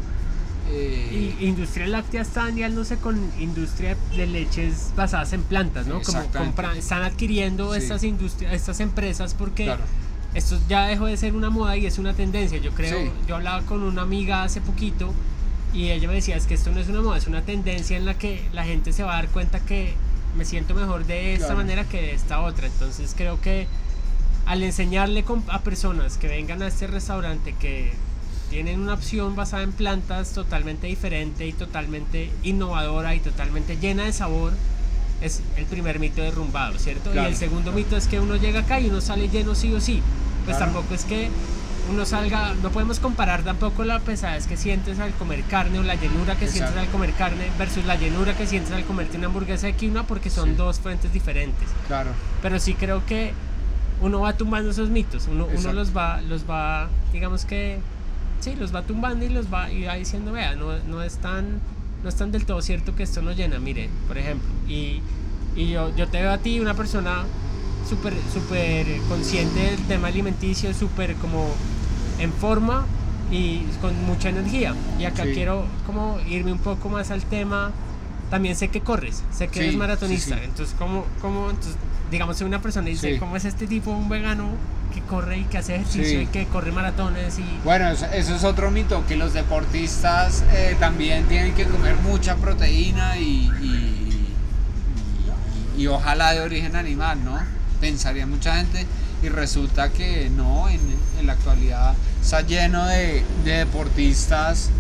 [0.73, 5.95] Eh, Y industria láctea está aliándose con industria de leches basadas en plantas, ¿no?
[6.01, 6.39] Como Exactamente.
[6.63, 7.81] compra- están adquiriendo Sí.
[7.81, 9.83] estas industrias, estas empresas porque Claro.
[10.35, 12.59] esto ya dejó de ser una moda y es una tendencia.
[12.59, 13.11] Yo creo, Sí.
[13.29, 15.13] yo hablaba con una amiga hace poquito
[15.75, 18.05] y ella me decía es que esto no es una moda, es una tendencia en
[18.07, 19.95] la que la gente se va a dar cuenta que
[20.37, 21.61] me siento mejor de esta Claro.
[21.61, 22.67] manera que de esta otra.
[22.67, 23.67] Entonces creo que
[24.47, 27.93] al enseñarle a personas que vengan a este restaurante que
[28.53, 34.13] tienen una opción basada en plantas totalmente diferente y totalmente innovadora y totalmente llena de
[34.13, 34.53] sabor,
[35.23, 37.13] es el primer mito derrumbado, ¿cierto?
[37.13, 39.73] Claro, y el segundo mito es que uno llega acá y uno sale lleno sí
[39.73, 40.03] o sí.
[40.45, 40.73] Pues Claro.
[40.75, 41.31] tampoco es que
[41.91, 45.95] uno salga, no podemos comparar tampoco la pesadez que sientes al comer carne o la
[45.95, 46.81] llenura que sientes Exacto.
[46.81, 50.29] al comer carne versus la llenura que sientes al comerte una hamburguesa de quinoa porque
[50.29, 50.55] son Sí.
[50.57, 52.11] dos fuentes diferentes Claro.
[52.43, 53.33] pero sí creo que
[54.03, 57.79] uno va tumbando esos mitos, uno, uno los va, los va, digamos que,
[58.43, 61.61] sí, los va tumbando y los va, y va diciendo, vea, no, no es tan,
[62.03, 65.01] no es tan del todo cierto que esto no llena, mire, por ejemplo, y,
[65.57, 67.25] y yo, yo te veo a ti, una persona
[67.89, 71.47] súper, súper consciente del tema alimenticio, súper como
[72.19, 72.85] en forma,
[73.31, 74.75] y con mucha energía.
[74.99, 75.33] Y acá Sí.
[75.33, 77.71] quiero como irme un poco más al tema.
[78.31, 80.37] También sé que corres, sé que Sí, eres maratonista.
[80.37, 80.43] sí.
[80.45, 81.77] Entonces, ¿cómo, cómo, entonces,
[82.11, 83.19] digamos, si una persona dice.
[83.19, 84.51] ¿cómo es este tipo, un vegano
[84.93, 86.25] que corre y que hace ejercicio Sí.
[86.25, 87.39] y que corre maratones?
[87.39, 91.97] y Bueno, eso, eso es otro mito, que los deportistas eh, también tienen que comer
[91.97, 94.35] mucha proteína y, y-
[95.77, 97.39] y- y ojalá de origen animal, ¿no?
[97.81, 98.87] Pensaría mucha gente
[99.23, 100.81] y resulta que no, en,
[101.19, 104.71] en la actualidad está lleno de, de deportistas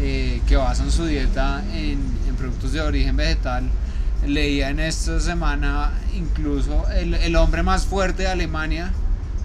[0.00, 3.64] eh, que basan su dieta en, en productos de origen vegetal.
[4.26, 8.92] Leía en esta semana incluso el, el hombre más fuerte de Alemania,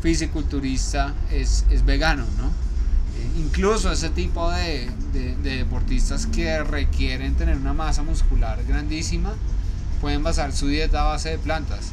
[0.06, 2.48] fisiculturista, es, es vegano, ¿no?
[2.48, 9.34] Eh, incluso ese tipo de, de- de deportistas que requieren tener una masa muscular grandísima
[10.02, 11.92] pueden basar su dieta a base de plantas.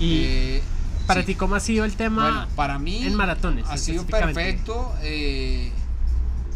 [0.00, 0.62] y Eh,
[1.06, 1.26] para sí.
[1.26, 3.66] ti, ¿cómo ha sido el tema Bueno, para mí en maratones?
[3.68, 4.92] ha sido perfecto.
[5.02, 5.70] eh,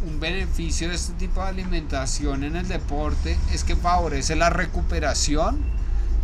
[0.04, 5.58] un beneficio de este tipo de alimentación en el deporte es que favorece la recuperación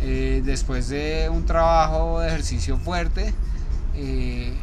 [0.01, 3.33] eh, después de un trabajo de ejercicio fuerte.
[3.95, 4.53] Eh,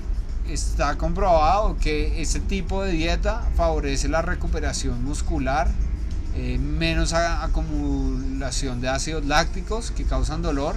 [0.49, 5.69] está comprobado que ese tipo de dieta favorece la recuperación muscular,
[6.37, 10.77] eh, menos acumulación de ácidos lácticos que causan dolor.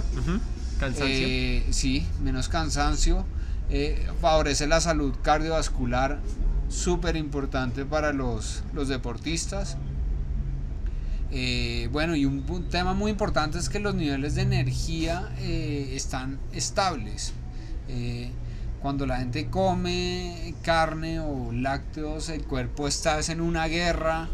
[0.78, 1.26] Cansancio.
[1.28, 3.24] Eh, sí, menos cansancio.
[3.68, 6.20] eh, favorece la salud cardiovascular,
[6.68, 9.76] súper importante para los, los deportistas.
[11.90, 17.32] Bueno, y un, tema muy importante es que los niveles de energía están estables.
[18.86, 24.28] Cuando la gente come carne o lácteos, el cuerpo está es en una guerra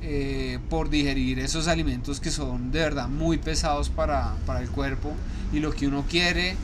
[0.00, 5.12] eh, por digerir esos alimentos que son de verdad muy pesados para, para el cuerpo.
[5.52, 6.54] Y lo que uno quiere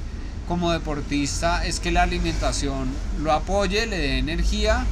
[0.46, 2.88] como deportista es que la alimentación
[3.20, 4.86] lo apoye, le dé energía,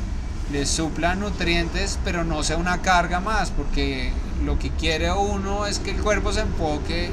[0.51, 4.11] le supla nutrientes, pero no sea una carga más, porque
[4.45, 7.11] lo que quiere uno es que el cuerpo se enfoque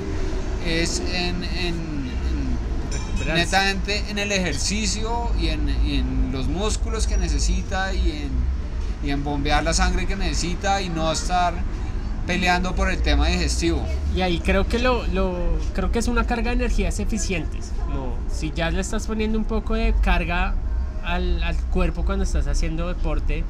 [0.65, 1.96] es en.
[3.35, 8.29] Netamente en el ejercicio y en, y en los músculos que necesita y en,
[9.07, 11.53] y en bombear la sangre que necesita y no estar
[12.25, 13.81] peleando por el tema digestivo.
[14.15, 15.33] Y ahí creo que lo, lo
[15.73, 17.71] creo que es una carga de energías eficientes.
[17.85, 20.53] Como si ya le estás poniendo un poco de carga
[21.05, 23.43] al, al cuerpo cuando estás haciendo deporte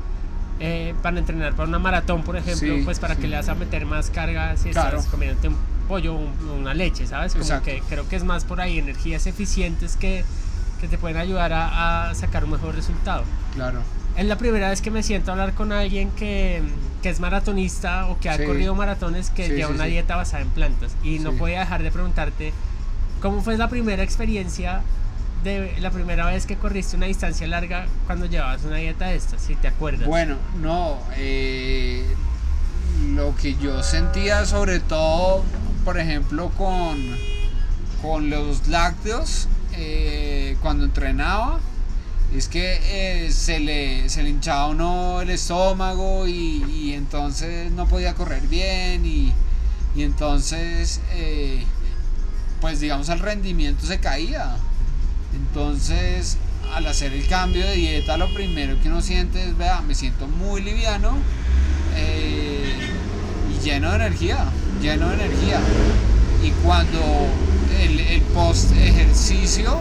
[0.59, 3.21] eh, para entrenar para una maratón, por ejemplo, Sí, pues para sí.
[3.21, 4.97] que le vas a meter más carga si Claro.
[4.99, 5.55] estás comiéndote un
[5.87, 7.33] pollo o un- una leche, ¿sabes?
[7.33, 7.65] Como Exacto.
[7.65, 10.23] que creo que es más por ahí energías eficientes que,
[10.81, 13.23] que te pueden ayudar a, a sacar un mejor resultado.
[13.55, 13.79] Claro.
[14.15, 16.61] Es la primera vez que me siento a hablar con alguien que,
[17.03, 18.45] que es maratonista o que ha Sí.
[18.45, 20.91] corrido maratones que Sí, lleva sí, una dieta basada en plantas.
[21.03, 22.51] Y no podía dejar de preguntarte,
[23.21, 24.81] ¿cómo fue la primera experiencia
[25.43, 29.39] de la primera vez que corriste una distancia larga cuando llevabas una dieta de estas?
[29.41, 30.07] Si te acuerdas.
[30.07, 32.03] Bueno, no, eh,
[33.13, 35.43] lo que yo sentía sobre todo,
[35.87, 36.97] por ejemplo, con,
[38.01, 41.61] con los lácteos, eh, cuando entrenaba,
[42.35, 48.15] es que eh, se, le, se le hinchaba uno el estómago y, entonces no podía
[48.15, 49.31] correr bien y,
[49.95, 51.63] entonces, eh,
[52.59, 54.57] pues digamos, el rendimiento se caía.
[55.37, 56.35] Entonces,
[56.75, 60.27] al hacer el cambio de dieta, lo primero que uno siente es, vea, me siento
[60.27, 61.15] muy liviano
[63.49, 65.59] y lleno de energía, lleno de energía.
[66.43, 66.99] Y cuando
[67.81, 69.79] el, post ejercicio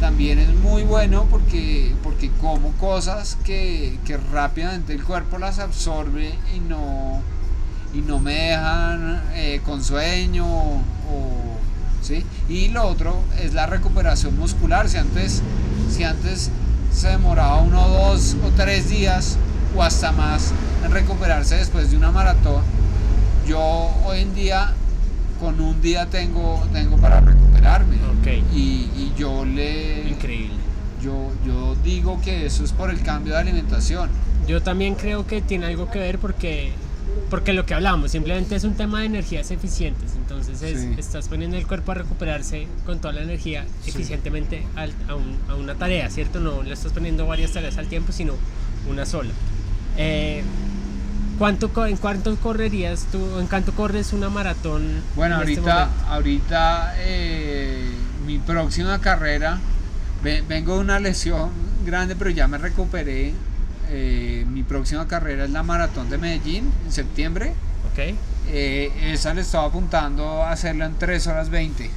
[0.00, 6.34] también es muy bueno porque, porque como cosas que, que rápidamente el cuerpo las absorbe
[6.54, 7.20] y no,
[7.94, 10.82] y no me dejan eh, con sueño o,
[12.02, 12.24] ¿sí?
[12.48, 15.42] y lo otro es la recuperación muscular si antes
[15.90, 16.50] si antes
[16.92, 19.36] se demoraba uno dos o tres días
[19.76, 20.52] o hasta más
[20.84, 22.62] en recuperarse después de una maratón
[23.50, 24.72] yo hoy en día
[25.40, 28.28] con un día tengo tengo para recuperarme Ok.
[28.54, 30.54] y, y yo le Increíble.
[31.02, 34.08] yo, yo digo que eso es por el cambio de alimentación
[34.46, 36.70] Yo también creo que tiene algo que ver porque,
[37.28, 40.12] porque lo que hablamos, simplemente es un tema de energías eficientes.
[40.16, 40.94] Entonces es- Sí.
[40.96, 45.54] estás poniendo el cuerpo a recuperarse con toda la energía eficientemente al- a, un- a
[45.56, 46.38] una tarea, ¿cierto?
[46.40, 48.34] No le estás poniendo varias tareas al tiempo, sino
[48.88, 49.30] una sola.
[49.96, 50.42] Eh,
[51.40, 53.38] ¿cuánto, ¿En cuánto correrías tú?
[53.40, 54.86] ¿En cuánto corres una maratón?
[55.16, 57.90] Bueno, en este ahorita, ahorita eh,
[58.26, 59.58] mi próxima carrera,
[60.22, 61.50] ve- vengo de una lesión
[61.84, 63.32] grande, pero ya me recuperé.
[63.92, 67.54] Eh, mi próxima carrera es la maratón de Medellín en septiembre.
[67.92, 68.14] Ok.
[68.52, 71.90] Eh, esa le estaba apuntando a hacerla en 3 horas 20.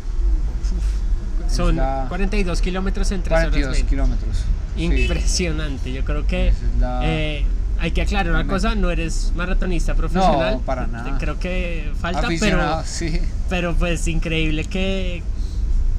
[1.49, 3.89] Son la- 42 kilómetros en 3 horas 42 20.
[3.89, 4.37] kilómetros.
[4.75, 4.83] Sí.
[4.85, 5.93] Impresionante.
[5.93, 7.45] Yo creo que Esa es la- eh,
[7.83, 10.53] hay que aclarar una cosa, no eres maratonista profesional.
[10.53, 11.17] No, para nada.
[11.17, 13.19] Creo que falta, pero, sí.
[13.49, 15.21] pero pues increíble que,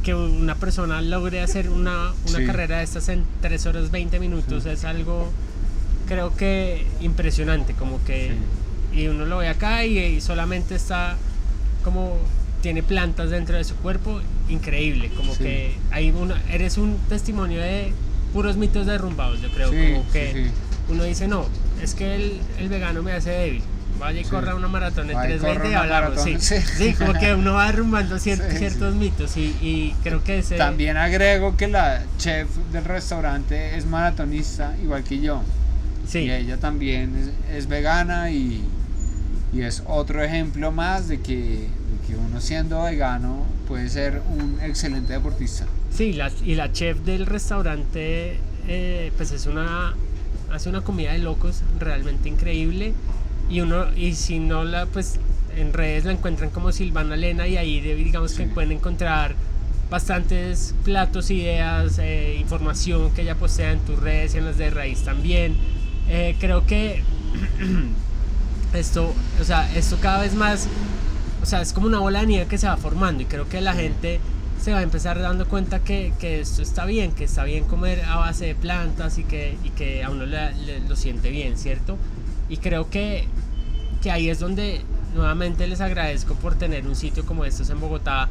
[0.03, 2.47] que una persona logre hacer una, una Sí.
[2.47, 4.65] carrera de estas en 3 horas 20 minutos.
[4.65, 5.31] Es algo,
[6.09, 8.33] creo que impresionante, como que...
[8.95, 11.17] Y uno lo ve acá y, y solamente está
[11.83, 12.17] como...
[12.63, 15.43] Tiene plantas dentro de su cuerpo, increíble, como Sí.
[15.45, 17.93] que hay una, eres un testimonio de
[18.33, 20.51] puros mitos derrumbados, yo creo, Sí, como que sí.
[20.91, 21.45] uno dice, no,
[21.83, 23.63] es que el, el vegano me hace débil.
[23.99, 24.31] Vaya y Sí.
[24.31, 26.23] corra una maratón en Vaya y 320 y hablamos.
[26.23, 26.31] Sí.
[26.33, 26.57] maratón, sí.
[26.77, 30.57] Sí, como que uno va derrumbando cier- Sí, ciertos mitos y, y creo que ese...
[30.57, 35.43] También agrego que la chef del restaurante es maratonista, igual que yo.
[36.09, 37.15] Sí, Y ella también
[37.49, 38.65] es, es vegana y,
[39.53, 44.59] y es otro ejemplo más de que, de que uno siendo vegano puede ser un
[44.61, 45.67] excelente deportista.
[45.93, 49.95] sí la- y la chef del restaurante eh, pues es una...
[50.53, 52.95] Hace una comida de locos realmente increíble
[53.51, 55.19] y uno y si no la pues
[55.57, 59.35] en redes la encuentran como Silvana Lena y ahí digamos que pueden encontrar
[59.91, 64.71] bastantes platos, ideas, eh, información que ella postea en tus redes y en las de
[64.71, 65.57] Raíz también.
[66.09, 67.03] Eh, creo que
[68.75, 70.69] esto, o sea, esto cada vez más,
[71.43, 73.61] o sea, es como una bola de nieve que se va formando y creo que
[73.61, 74.21] la gente
[74.61, 78.03] se va a empezar dando cuenta que, que esto está bien, que está bien comer
[78.05, 81.97] a base de plantas y que, y que a uno lo siente bien, ¿cierto?
[82.49, 83.27] Y creo que,
[84.03, 84.83] que ahí es donde
[85.15, 88.29] nuevamente les agradezco por tener un sitio como estos en Bogotá.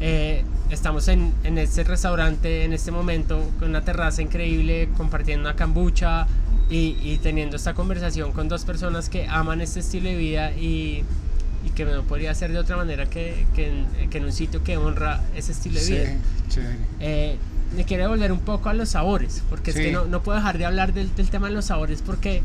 [0.00, 5.56] Eh, estamos en, en este restaurante en este momento con una terraza increíble, compartiendo una
[5.56, 6.26] cambucha
[6.68, 11.04] y, y teniendo esta conversación con dos personas que aman este estilo de vida y,
[11.66, 14.62] y que no podría ser de otra manera que, que en, que en un sitio
[14.62, 16.12] que honra ese estilo de Sí, vida.
[16.48, 16.76] chévere.
[17.00, 17.36] Eh,
[17.76, 19.82] me quiero volver un poco a los sabores, porque es Sí.
[19.84, 22.40] que no, no puedo dejar de hablar del, del tema de los sabores porque,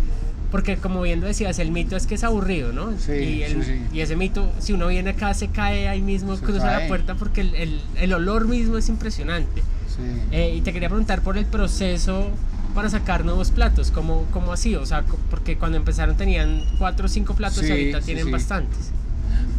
[0.49, 2.97] porque como bien lo decías, el mito es que es aburrido, ¿no?
[2.97, 3.81] Sí, y, el- sí, sí.
[3.93, 7.13] y ese mito, si uno viene acá, se cae ahí mismo, Se cruza la puerta
[7.15, 9.61] porque el, el- el olor mismo es impresionante.
[9.87, 10.01] Sí.
[10.31, 12.29] Eh, y te quería preguntar por el proceso
[12.73, 14.75] para sacar nuevos platos, ¿cómo, cómo así?
[14.75, 18.25] O sea, porque cuando empezaron tenían cuatro o cinco platos Sí, y ahorita sí, tienen
[18.25, 18.31] sí.
[18.31, 18.91] bastantes.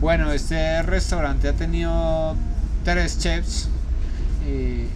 [0.02, 2.34] Bueno, este restaurante ha tenido
[2.84, 3.68] tres chefs.
[4.44, 4.88] Eh,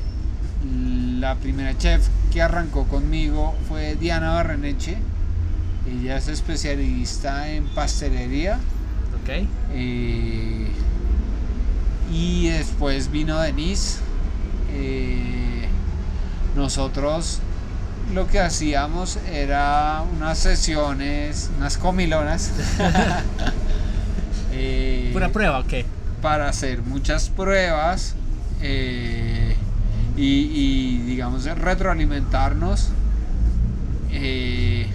[1.20, 4.98] la primera chef que arrancó conmigo fue Diana Barreneche.
[5.88, 8.54] Ella es especialista en pastelería.
[9.22, 9.46] ¿Ok?
[9.74, 10.72] Eh,
[12.12, 14.00] y después vino Denise.
[14.72, 15.68] Eh,
[16.56, 17.38] nosotros
[18.12, 22.50] lo que hacíamos era unas sesiones, unas comilonas.
[24.58, 25.84] Eh, ¿Pura prueba o qué?
[26.22, 28.14] para hacer muchas pruebas
[28.62, 29.54] eh,
[30.16, 32.88] y, y, digamos retroalimentarnos
[34.10, 34.86] eh,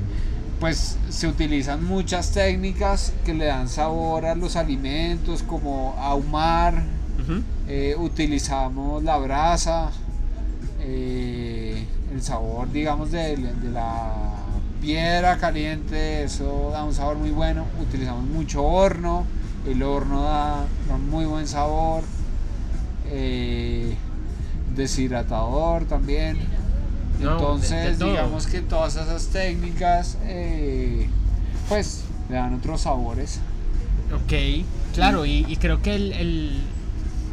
[0.59, 6.83] pues se utilizan muchas técnicas que le dan sabor a los alimentos como ahumar
[7.67, 9.91] eh, utilizamos la brasa
[10.81, 14.11] eh, el sabor digamos de, de la
[14.81, 19.25] piedra caliente eso da un sabor muy bueno utilizamos mucho horno
[19.67, 22.03] el horno da, da un muy buen sabor
[23.07, 23.95] eh,
[24.75, 26.37] deshidratador también
[27.19, 31.07] No, de- de entonces digamos que todas esas técnicas eh,
[31.69, 33.39] pues le dan otros sabores
[34.13, 36.61] Ok, claro, y, y creo que el, el-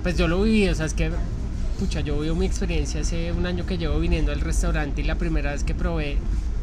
[0.05, 1.11] Pues yo lo viví, o sea, es que.
[1.81, 5.17] Pucha, yo vivo mi experiencia hace un año que llevo viniendo al restaurante y la
[5.17, 6.19] primera vez que probé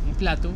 [0.09, 0.51] un plato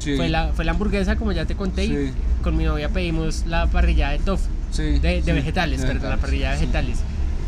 [0.00, 0.16] Sí.
[0.16, 2.12] fue, la, fue la hamburguesa, como ya te conté, y
[2.42, 6.10] con mi novia pedimos la parrilla de tofu, Sí, de, de sí, vegetales, de perdón,
[6.10, 6.62] la parrilla de sí.
[6.62, 6.98] vegetales.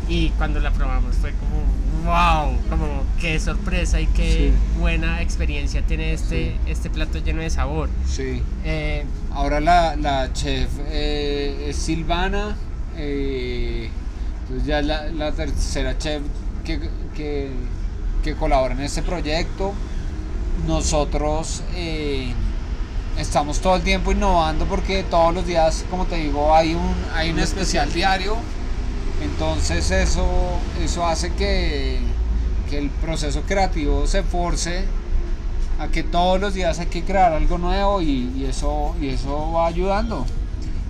[0.09, 1.61] Y cuando la probamos fue como,
[2.05, 7.89] wow, como qué sorpresa y qué buena experiencia tiene este, este plato lleno de sabor.
[8.07, 8.41] Sí.
[8.63, 9.03] Eh,
[9.33, 12.55] Ahora la, la chef eh, es Silvana,
[12.95, 13.89] eh,
[14.43, 16.21] entonces ya es la, la tercera chef
[16.63, 16.79] que,
[17.13, 17.49] que,
[18.23, 19.73] que colabora en este proyecto.
[20.65, 22.33] Nosotros eh,
[23.17, 27.31] estamos todo el tiempo innovando porque todos los días, como te digo, hay un, hay
[27.31, 28.35] un especial diario.
[29.21, 30.25] Entonces eso,
[30.81, 31.99] eso hace que,
[32.69, 34.85] que el proceso creativo se force
[35.79, 39.67] a que todos los días hay que crear algo nuevo y, eso, y eso va
[39.67, 40.25] ayudando.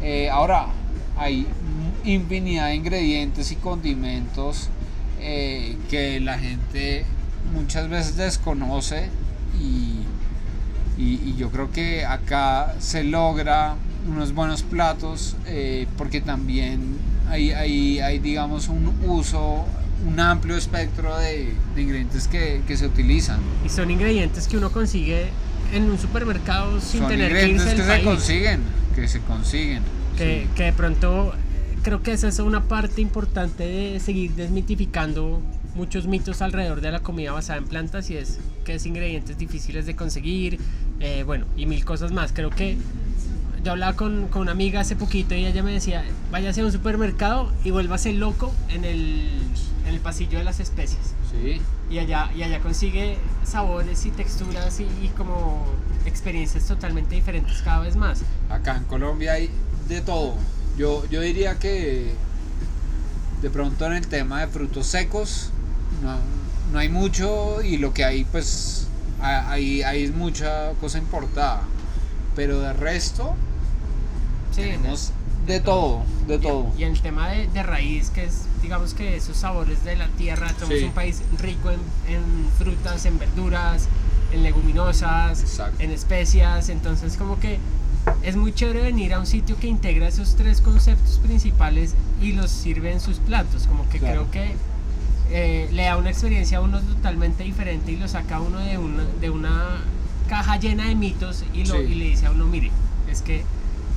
[0.01, 0.67] Eh, ahora,
[1.17, 1.47] hay
[2.03, 4.69] infinidad de ingredientes y condimentos
[5.19, 7.05] eh, que la gente
[7.53, 9.09] muchas veces desconoce
[9.59, 10.03] y,
[10.97, 13.75] y- y yo creo que acá se logra
[14.09, 16.97] unos buenos platos eh, porque también
[17.29, 19.65] hay, hay, hay, digamos un uso,
[20.07, 23.39] un amplio espectro de, de ingredientes que, que se utilizan.
[23.65, 25.27] Y son ingredientes que uno consigue
[25.73, 28.05] en un supermercado sin Son tener que ingredientes irse que del se país.
[28.17, 28.61] consiguen,
[28.95, 29.83] que se consiguen.
[30.17, 30.49] que, Sí.
[30.55, 35.41] que de pronto eh, creo que esa es una parte importante de seguir desmitificando
[35.75, 39.85] muchos mitos alrededor de la comida basada en plantas y es que es ingredientes difíciles
[39.85, 40.59] de conseguir,
[40.99, 42.31] eh, bueno, y mil cosas más.
[42.33, 42.77] Creo que
[43.63, 46.71] yo hablaba con, con una amiga hace poquito y ella me decía, váyase a un
[46.71, 49.29] supermercado y vuélvase loco en el,
[49.85, 51.13] en el pasillo de las especies.
[51.31, 51.61] Sí.
[51.89, 55.65] Y allá, y allá consigue sabores y texturas y, y como
[56.05, 58.21] experiencias totalmente diferentes cada vez más.
[58.49, 59.49] Acá en Colombia hay
[59.87, 60.35] de todo.
[60.77, 62.13] Yo, yo diría que
[63.41, 65.51] de pronto en el tema de frutos secos
[66.01, 66.17] no,
[66.71, 68.86] no hay mucho y lo que hay pues
[69.21, 71.61] ahí, ahí es mucha cosa importada.
[72.35, 73.35] Pero de resto
[74.51, 75.11] Sí, tenemos
[75.45, 76.71] de todo, de Y- todo.
[76.77, 80.49] Y, el tema de, de raíz, que es, digamos que esos sabores de la tierra,
[80.59, 80.83] somos Sí.
[80.83, 82.23] un país rico en, en
[82.57, 83.87] frutas, en verduras,
[84.33, 85.81] en leguminosas, Exacto.
[85.81, 87.59] en especias, entonces como que
[88.23, 92.51] es muy chévere venir a un sitio que integra esos tres conceptos principales y los
[92.51, 94.27] sirve en sus platos, como que Claro.
[94.29, 94.55] creo que
[95.31, 98.77] eh, le da una experiencia a uno totalmente diferente y lo saca a uno de
[98.77, 99.65] una, de una
[100.29, 101.81] caja llena de mitos y, lo, Sí.
[101.89, 102.71] y le dice a uno, mire,
[103.09, 103.43] es que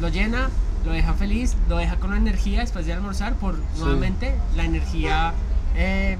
[0.00, 0.48] lo llena,
[0.84, 5.32] lo deja feliz, lo deja con energía después de almorzar por nuevamente la energía,
[5.76, 6.16] eh,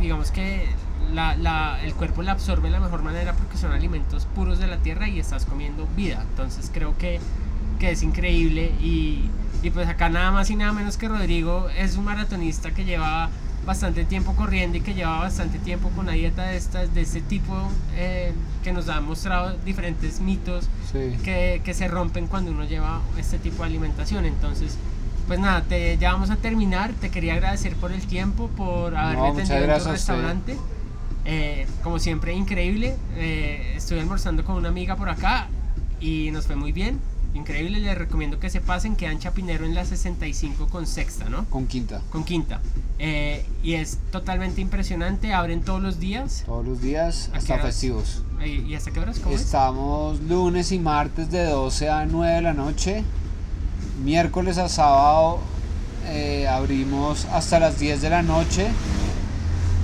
[0.00, 0.66] digamos que
[1.12, 4.66] la- la- el cuerpo la absorbe de la mejor manera porque son alimentos puros de
[4.66, 6.22] la tierra y estás comiendo vida.
[6.30, 7.20] Entonces creo que,
[7.78, 9.28] que es increíble y,
[9.62, 13.30] y pues acá nada más y nada menos que Rodrigo es un maratonista que lleva
[13.64, 17.20] bastante tiempo corriendo y que lleva bastante tiempo con una dieta de, estas, de este
[17.20, 17.56] tipo
[17.96, 21.16] eh, que nos ha mostrado diferentes mitos Sí.
[21.24, 24.24] que, que se rompen cuando uno lleva este tipo de alimentación.
[24.26, 24.76] Entonces,
[25.26, 26.92] pues nada, te, ya vamos a terminar.
[27.00, 30.56] Te quería agradecer por el tiempo, por haberme atendido en tu restaurante.
[31.24, 32.96] Eh, como siempre, increíble.
[33.16, 35.48] Eh, estuve almorzando con una amiga por acá
[36.00, 37.00] y nos fue muy bien.
[37.34, 38.94] Increíble, les recomiendo que se pasen.
[38.94, 41.44] Quedan Chapinero en la 65 con sexta, ¿no?
[41.46, 42.00] Con quinta.
[42.10, 42.60] Con quinta.
[43.00, 45.32] Eh, y es totalmente impresionante.
[45.32, 46.44] Abren todos los días.
[46.46, 48.22] Todos los días ¿A qué hasta festivos.
[48.40, 49.18] ¿Y y hasta qué horas?
[49.18, 49.42] ¿Cómo es?
[49.42, 53.02] Estamos lunes y martes de 12 a 9 de la noche.
[54.04, 55.40] Miércoles a sábado
[56.06, 58.68] eh, abrimos hasta las 10 de la noche.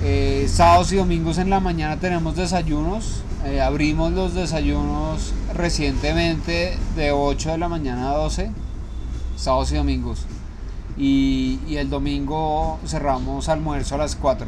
[0.03, 3.23] Eh, sábados y domingos en la mañana tenemos desayunos.
[3.45, 8.51] Eh, abrimos los desayunos recientemente de 8 de la mañana a 12.
[9.35, 10.25] Sábados y domingos.
[10.97, 14.47] Y, y el domingo cerramos almuerzo a las 4.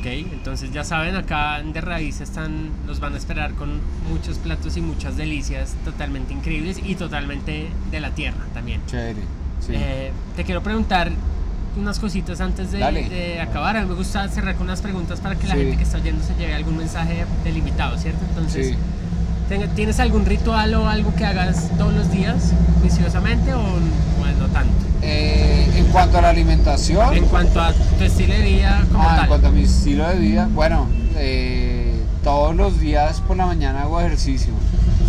[0.00, 3.80] Ok, entonces ya saben, acá en De Raíz están, los van a esperar con
[4.10, 8.80] muchos platos y muchas delicias totalmente increíbles y totalmente de la tierra también.
[8.86, 9.20] Chévere.
[9.60, 9.72] Sí.
[9.74, 11.12] Eh, te quiero preguntar
[11.80, 13.76] unas cositas antes de, de acabar.
[13.76, 15.60] A mí me gusta cerrar con unas preguntas para que la Sí.
[15.60, 18.20] gente que está oyendo se lleve algún mensaje del invitado, ¿cierto?
[18.28, 18.74] Entonces, Sí.
[19.48, 23.60] ¿ten- ¿tienes algún ritual o algo que hagas todos los días, juiciosamente o
[24.18, 24.72] bueno, no tanto?
[25.02, 29.10] Eh, en cuanto a la alimentación, En cuanto a tu estilo de vida como Ah,
[29.12, 29.28] en tal.
[29.28, 33.98] cuanto a mi estilo de vida, bueno, eh, todos los días por la mañana hago
[34.00, 34.52] ejercicio.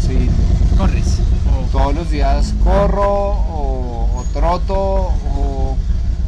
[0.08, 0.30] Sí,
[0.78, 1.18] ¿Corres?
[1.46, 5.12] O- todos los días corro o, o troto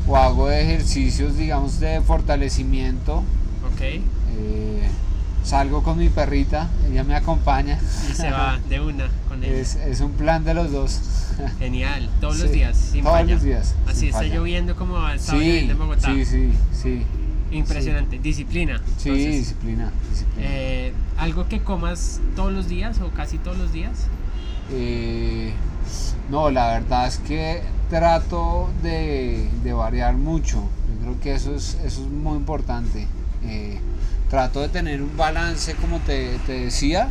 [0.08, 3.18] o, hago ejercicios, digamos, de fortalecimiento.
[3.74, 3.82] ok.
[3.82, 4.88] Eh,
[5.44, 7.80] salgo con mi perrita, ella me acompaña.
[8.10, 9.54] Y se va de una con él.
[9.54, 11.00] Es, es un plan de los dos.
[11.60, 13.34] Genial, todos los días, sin todos falla.
[13.34, 14.36] los días, Así está falla.
[14.36, 16.14] lloviendo como está Sí, en Bogotá.
[16.14, 17.04] sí, sí, sí.
[17.52, 18.82] Impresionante, disciplina.
[18.98, 20.48] Sí, Entonces, disciplina, disciplina.
[20.50, 24.08] eh, ¿Algo que comas todos los días o casi todos los días?
[24.72, 25.54] Eh,
[26.32, 27.62] no, la verdad es que
[27.98, 30.58] trato de, de variar mucho.
[30.90, 33.06] Yo creo que eso es, eso es muy importante.
[33.46, 33.78] Eh,
[34.32, 37.10] trato de tener un balance, como te, te decía,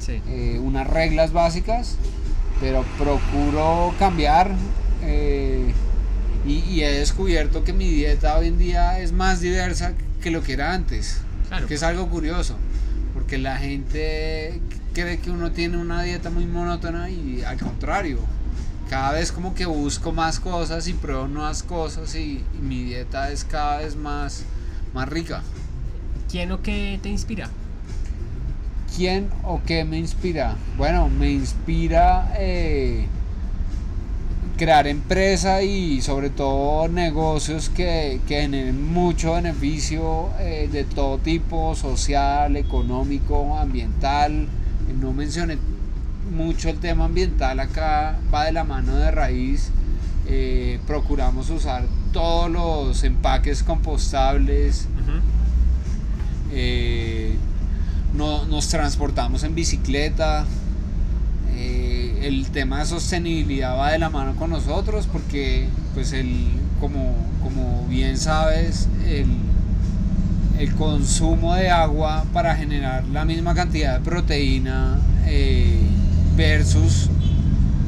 [0.00, 0.20] Sí.
[0.28, 1.96] eh, unas reglas básicas,
[2.60, 4.50] pero procuro cambiar.
[5.02, 5.72] eh,
[6.46, 10.42] y, y he descubierto que mi dieta hoy en día es más diversa que lo
[10.42, 11.20] que era antes.
[11.48, 11.66] Claro.
[11.68, 12.56] Que es algo curioso,
[13.14, 14.60] porque la gente
[14.94, 18.18] cree que uno tiene una dieta muy monótona y al contrario,
[18.88, 23.30] cada vez como que busco más cosas y pruebo nuevas cosas y, y mi dieta
[23.30, 24.44] es cada vez más,
[24.92, 25.42] más rica.
[26.30, 27.48] ¿Quién o qué te inspira?
[28.96, 30.56] ¿Quién o qué me inspira?
[30.76, 33.06] Bueno, me inspira eh,
[34.56, 41.74] crear empresa y sobre todo negocios que, que generen mucho beneficio eh, de todo tipo,
[41.74, 44.46] social, económico, ambiental.
[45.00, 45.58] No mencioné
[46.30, 49.70] mucho el tema ambiental acá, va de la mano de raíz.
[50.26, 54.88] Eh, procuramos usar todos los empaques compostables.
[56.52, 57.34] Eh,
[58.14, 60.46] no, nos transportamos en bicicleta.
[61.56, 66.48] el tema de sostenibilidad va de la mano con nosotros porque pues el,
[66.80, 69.26] como, como bien sabes el,
[70.58, 75.80] el consumo de agua para generar la misma cantidad de proteína eh,
[76.36, 77.08] versus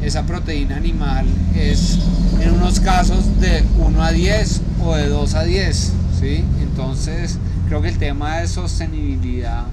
[0.02, 1.98] esa proteína animal es
[2.40, 6.44] en unos casos de 1 a 10 o de 2 a 10 ¿sí?
[6.60, 9.64] entonces creo que el tema de sostenibilidad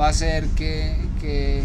[0.00, 1.62] va a hacer que, que,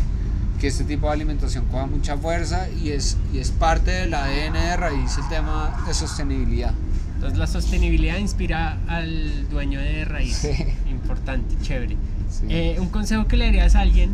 [0.59, 4.53] que este tipo de alimentación coja mucha fuerza y es, y es parte del ADN
[4.53, 6.73] de raíz el tema de sostenibilidad.
[7.15, 10.35] Entonces la sostenibilidad inspira al dueño de raíz.
[10.37, 10.49] Sí.
[10.89, 11.95] Importante, chévere.
[12.29, 12.45] Sí.
[12.49, 14.11] Eh, un consejo que le darías a alguien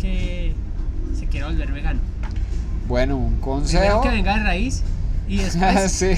[0.00, 0.54] que
[1.14, 2.00] se quiera volver vegano.
[2.86, 4.02] Bueno, un Primero consejo.
[4.02, 4.82] que venga de raíz
[5.28, 6.10] y después sí.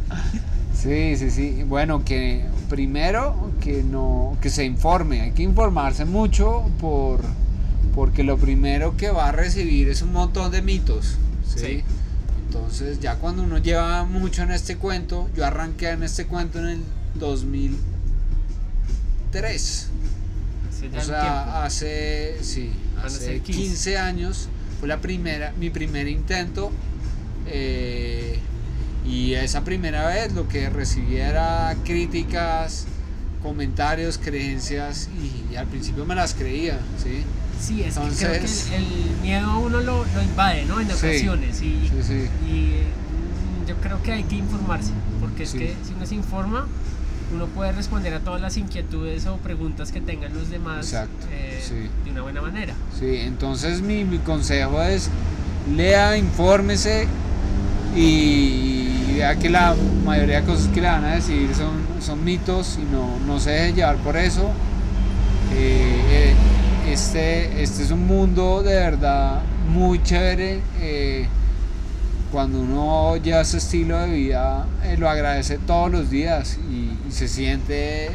[0.74, 1.62] sí, sí, sí.
[1.64, 7.20] Bueno, que primero que no que se informe, hay que informarse mucho por
[7.94, 11.58] porque lo primero que va a recibir es un montón de mitos, ¿sí?
[11.58, 11.82] Sí.
[12.46, 16.66] Entonces, ya cuando uno lleva mucho en este cuento, yo arranqué en este cuento en
[16.66, 16.80] el
[17.14, 19.88] 2003.
[20.68, 22.70] hace O sea, hace, sí,
[23.04, 23.62] hace ser 15.
[23.62, 24.48] 15 años
[24.78, 26.70] fue la primera, mi primer intento.
[27.46, 28.38] eh,
[29.06, 32.86] y esa primera vez lo que recibí era críticas,
[33.42, 35.08] comentarios, creencias
[35.50, 37.22] y, al principio me las creía, ¿sí?
[37.60, 40.80] Sí, es que creo entonces- que el, el miedo a uno lo, lo invade, ¿no?
[40.80, 41.56] En Sí, ocasiones.
[41.62, 42.28] Y, sí, sí.
[42.46, 42.52] y,
[43.64, 46.66] mm, yo creo que hay que informarse, porque es que si uno se informa,
[47.32, 51.60] uno puede responder a todas las inquietudes o preguntas que tengan los demás Exacto, eh,
[51.62, 51.88] sí.
[52.04, 52.74] de una buena manera.
[52.98, 55.10] Sí, entonces mi, mi consejo es
[55.74, 57.06] lea, infórmese
[57.96, 59.74] y vea que la
[60.04, 63.50] mayoría de cosas que le van a decir son, son mitos y no, no se
[63.50, 64.50] deje llevar por eso.
[65.54, 66.34] Eh, eh,
[66.92, 70.60] este, este es un mundo de verdad muy chévere.
[72.30, 77.12] Cuando uno lleva ese estilo de vida, eh, lo agradece todos los días y, y
[77.12, 78.10] se siente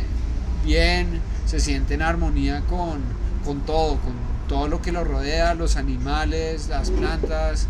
[0.66, 3.02] bien, se siente en armonía con,
[3.44, 4.14] con todo, con
[4.48, 7.68] todo lo que lo rodea, los animales, las plantas,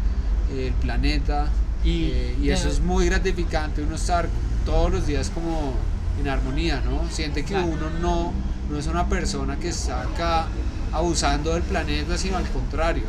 [0.55, 1.47] el planeta.
[1.83, 4.27] Y eh, y eso es muy gratificante, uno estar
[4.65, 5.73] todos los días como
[6.19, 7.07] en armonía, ¿no?
[7.11, 8.31] Siente que uno no,
[8.69, 10.47] no es una persona que está acá
[10.91, 13.03] abusando del planeta, sino al contrario,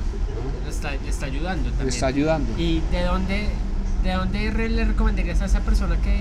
[0.76, 1.88] está, está ayudando también.
[1.88, 2.48] Está ayudando.
[2.58, 3.48] ¿Y de dónde,
[4.04, 6.16] de dónde le recomendarías a esa persona que,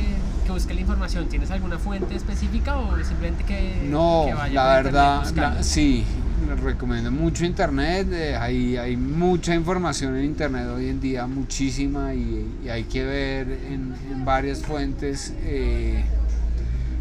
[0.45, 1.27] que busque la información?
[1.27, 6.03] ¿Tienes alguna fuente específica o simplemente que, No, que vaya la verdad, la- sí,
[6.49, 12.13] les recomiendo mucho internet, eh, hay, hay mucha información en internet hoy en día, muchísima,
[12.13, 15.33] y, y hay que ver en, en varias fuentes.
[15.43, 16.03] eh,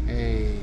[0.07, 0.59] eh,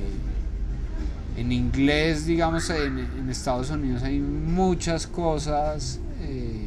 [1.37, 6.62] en inglés, digamos, en, en Estados Unidos hay muchas cosas, eh,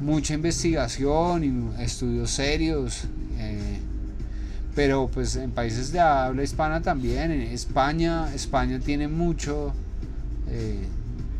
[0.00, 1.44] mucha investigación
[1.78, 3.04] y estudios serios.
[3.38, 3.78] eh,
[4.74, 9.72] pero pues en países de habla hispana también, en España, España tiene mucho
[10.50, 10.84] eh,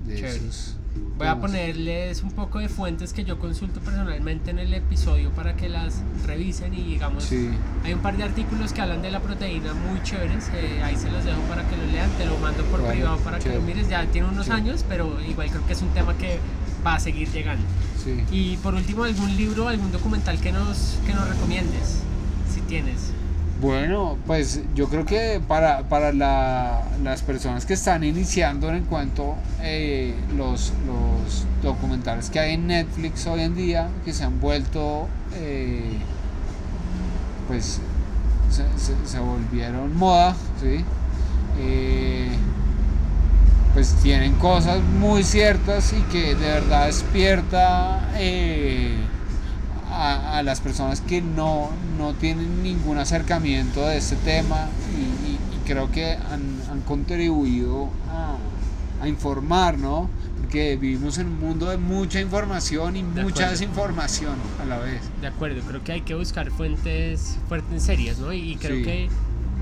[0.06, 0.36] de Chévere.
[0.36, 0.72] esos
[1.18, 5.54] Voy a ponerles un poco de fuentes que yo consulto personalmente en el episodio para
[5.54, 7.50] que las revisen y digamos, Sí.
[7.84, 11.10] hay un par de artículos que hablan de la proteína muy chéveres, eh, ahí se
[11.10, 13.60] los dejo para que lo lean, te lo mando por Bueno, privado para que lo
[13.60, 14.52] mires, ya tiene unos Sí.
[14.52, 16.38] años, pero igual creo que es un tema que
[16.86, 17.64] va a seguir llegando.
[18.06, 18.24] Sí.
[18.30, 21.98] Y por último, algún libro, algún documental que nos, que nos recomiendes,
[22.54, 23.10] si tienes.
[23.60, 29.34] Bueno, pues yo creo que para, para la- las personas que están iniciando en cuanto
[29.62, 35.08] eh, los, los documentales que hay en Netflix hoy en día, que se han vuelto,
[35.34, 35.98] eh,
[37.48, 37.80] pues
[38.50, 40.84] se, se- se volvieron moda, ¿sí?
[41.58, 42.28] Eh,
[43.76, 48.96] pues tienen cosas muy ciertas y que de verdad despierta eh,
[49.90, 51.68] a, a las personas que no,
[51.98, 57.90] no tienen ningún acercamiento de este tema y, y- y creo que han, han contribuido
[58.10, 60.08] a, a informar, ¿no?
[60.40, 63.50] Porque vivimos en un mundo de mucha información y De mucha acuerdo.
[63.50, 65.02] desinformación a la vez.
[65.20, 68.32] De acuerdo, creo que hay que buscar fuentes, fuentes serias, ¿no?
[68.32, 68.82] Y creo Sí.
[68.84, 69.08] que,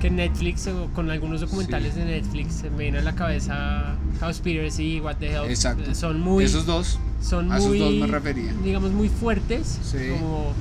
[0.00, 2.00] que Netflix, o con algunos documentales Sí.
[2.00, 5.48] de Netflix, se me viene a la cabeza Cowspiracy y What the Hell.
[5.50, 5.90] Exacto.
[5.90, 6.98] eh, Son muy, Esos dos.
[7.22, 8.52] son a esos muy, dos me refería.
[8.62, 9.98] digamos, muy fuertes, Sí.
[10.10, 10.52] como-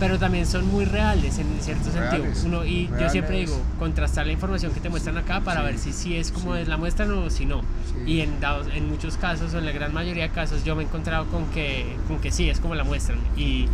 [0.00, 2.46] pero también son muy reales en cierto Reales, sentido.
[2.60, 3.50] Uno, y yo siempre reales.
[3.50, 6.54] digo, contrastar la información que te muestran acá para Sí, ver si sí es como
[6.56, 6.62] sí.
[6.62, 7.60] es la muestran o si no.
[7.60, 8.10] Sí.
[8.12, 10.82] Y en, dados, en muchos casos, o en la gran mayoría de casos, yo me
[10.82, 13.18] he encontrado con que, con que sí, es como la muestran.
[13.36, 13.66] Y,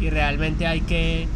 [0.00, 1.26] y realmente hay que,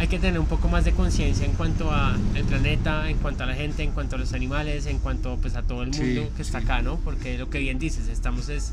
[0.00, 3.46] hay que tener un poco más de conciencia en cuanto al planeta, en cuanto a
[3.46, 6.30] la gente, en cuanto a los animales, en cuanto pues, a todo el Sí, mundo
[6.34, 6.64] que está sí.
[6.64, 6.96] acá, ¿no?
[7.04, 8.72] Porque lo que bien dices, estamos es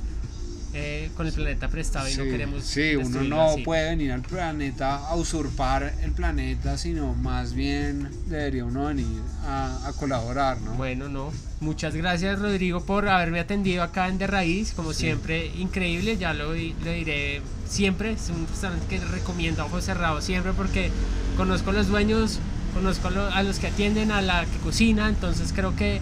[0.79, 2.63] eh, con el planeta prestado y no queremos.
[2.63, 8.63] Sí, uno no puede venir al planeta a usurpar el planeta, sino más bien debería
[8.63, 9.07] uno venir
[9.43, 10.73] a, colaborar, ¿no?
[10.73, 11.31] Bueno, no.
[11.61, 14.73] Muchas gracias, Rodrigo, por haberme atendido acá en De Raíz.
[14.73, 16.17] Como siempre, increíble.
[16.17, 18.11] Ya lo, lo diré siempre.
[18.11, 20.91] Es un restaurante que recomiendo a ojos cerrados siempre porque
[21.37, 22.37] conozco a los dueños,
[22.75, 25.09] conozco a los que atienden, a la que cocina.
[25.09, 26.01] Entonces, creo que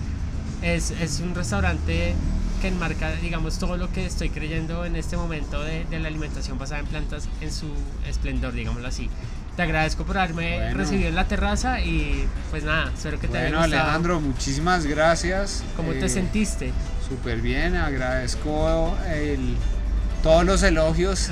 [0.61, 2.13] es, es un restaurante
[2.65, 6.57] que enmarca, digamos, todo lo que estoy creyendo en este momento de, de, la alimentación
[6.57, 7.67] basada en plantas en su
[8.07, 9.07] esplendor, digámoslo así.
[9.55, 13.49] Te agradezco por haberme recibido en la terraza y pues nada, espero que te haya
[13.49, 13.83] gustado.
[13.83, 15.63] Alejandro, muchísimas gracias.
[15.75, 16.73] ¿Cómo te eh, sentiste?
[17.07, 19.55] Súper bien, agradezco el,
[20.23, 21.29] todos los elogios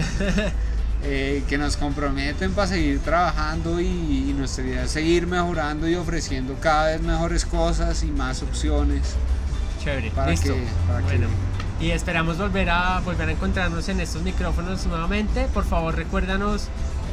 [1.04, 5.96] eh, que nos comprometen para seguir trabajando y, y nuestra idea es seguir mejorando y
[5.96, 9.16] ofreciendo cada vez mejores cosas y más opciones.
[9.84, 10.56] Chévere, listo.
[11.04, 11.28] bueno.
[11.82, 15.48] Y esperamos volver a, volver a encontrarnos en estos micrófonos nuevamente.
[15.54, 16.70] Por favor, recuérdanos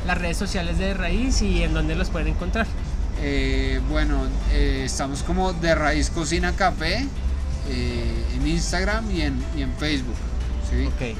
[0.06, 2.68] las redes sociales de Raíz y en dónde los pueden encontrar.
[3.20, 7.08] Eh, bueno, eh, estamos como de Raíz Cocina Café
[7.68, 10.14] eh, en Instagram y en, y en Facebook.
[10.70, 10.86] ¿sí?
[10.86, 11.16] Okay.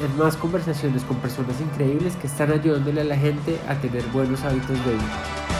[0.00, 4.42] en más conversaciones con personas increíbles que están ayudándole a la gente a tener buenos
[4.42, 5.59] hábitos de vida.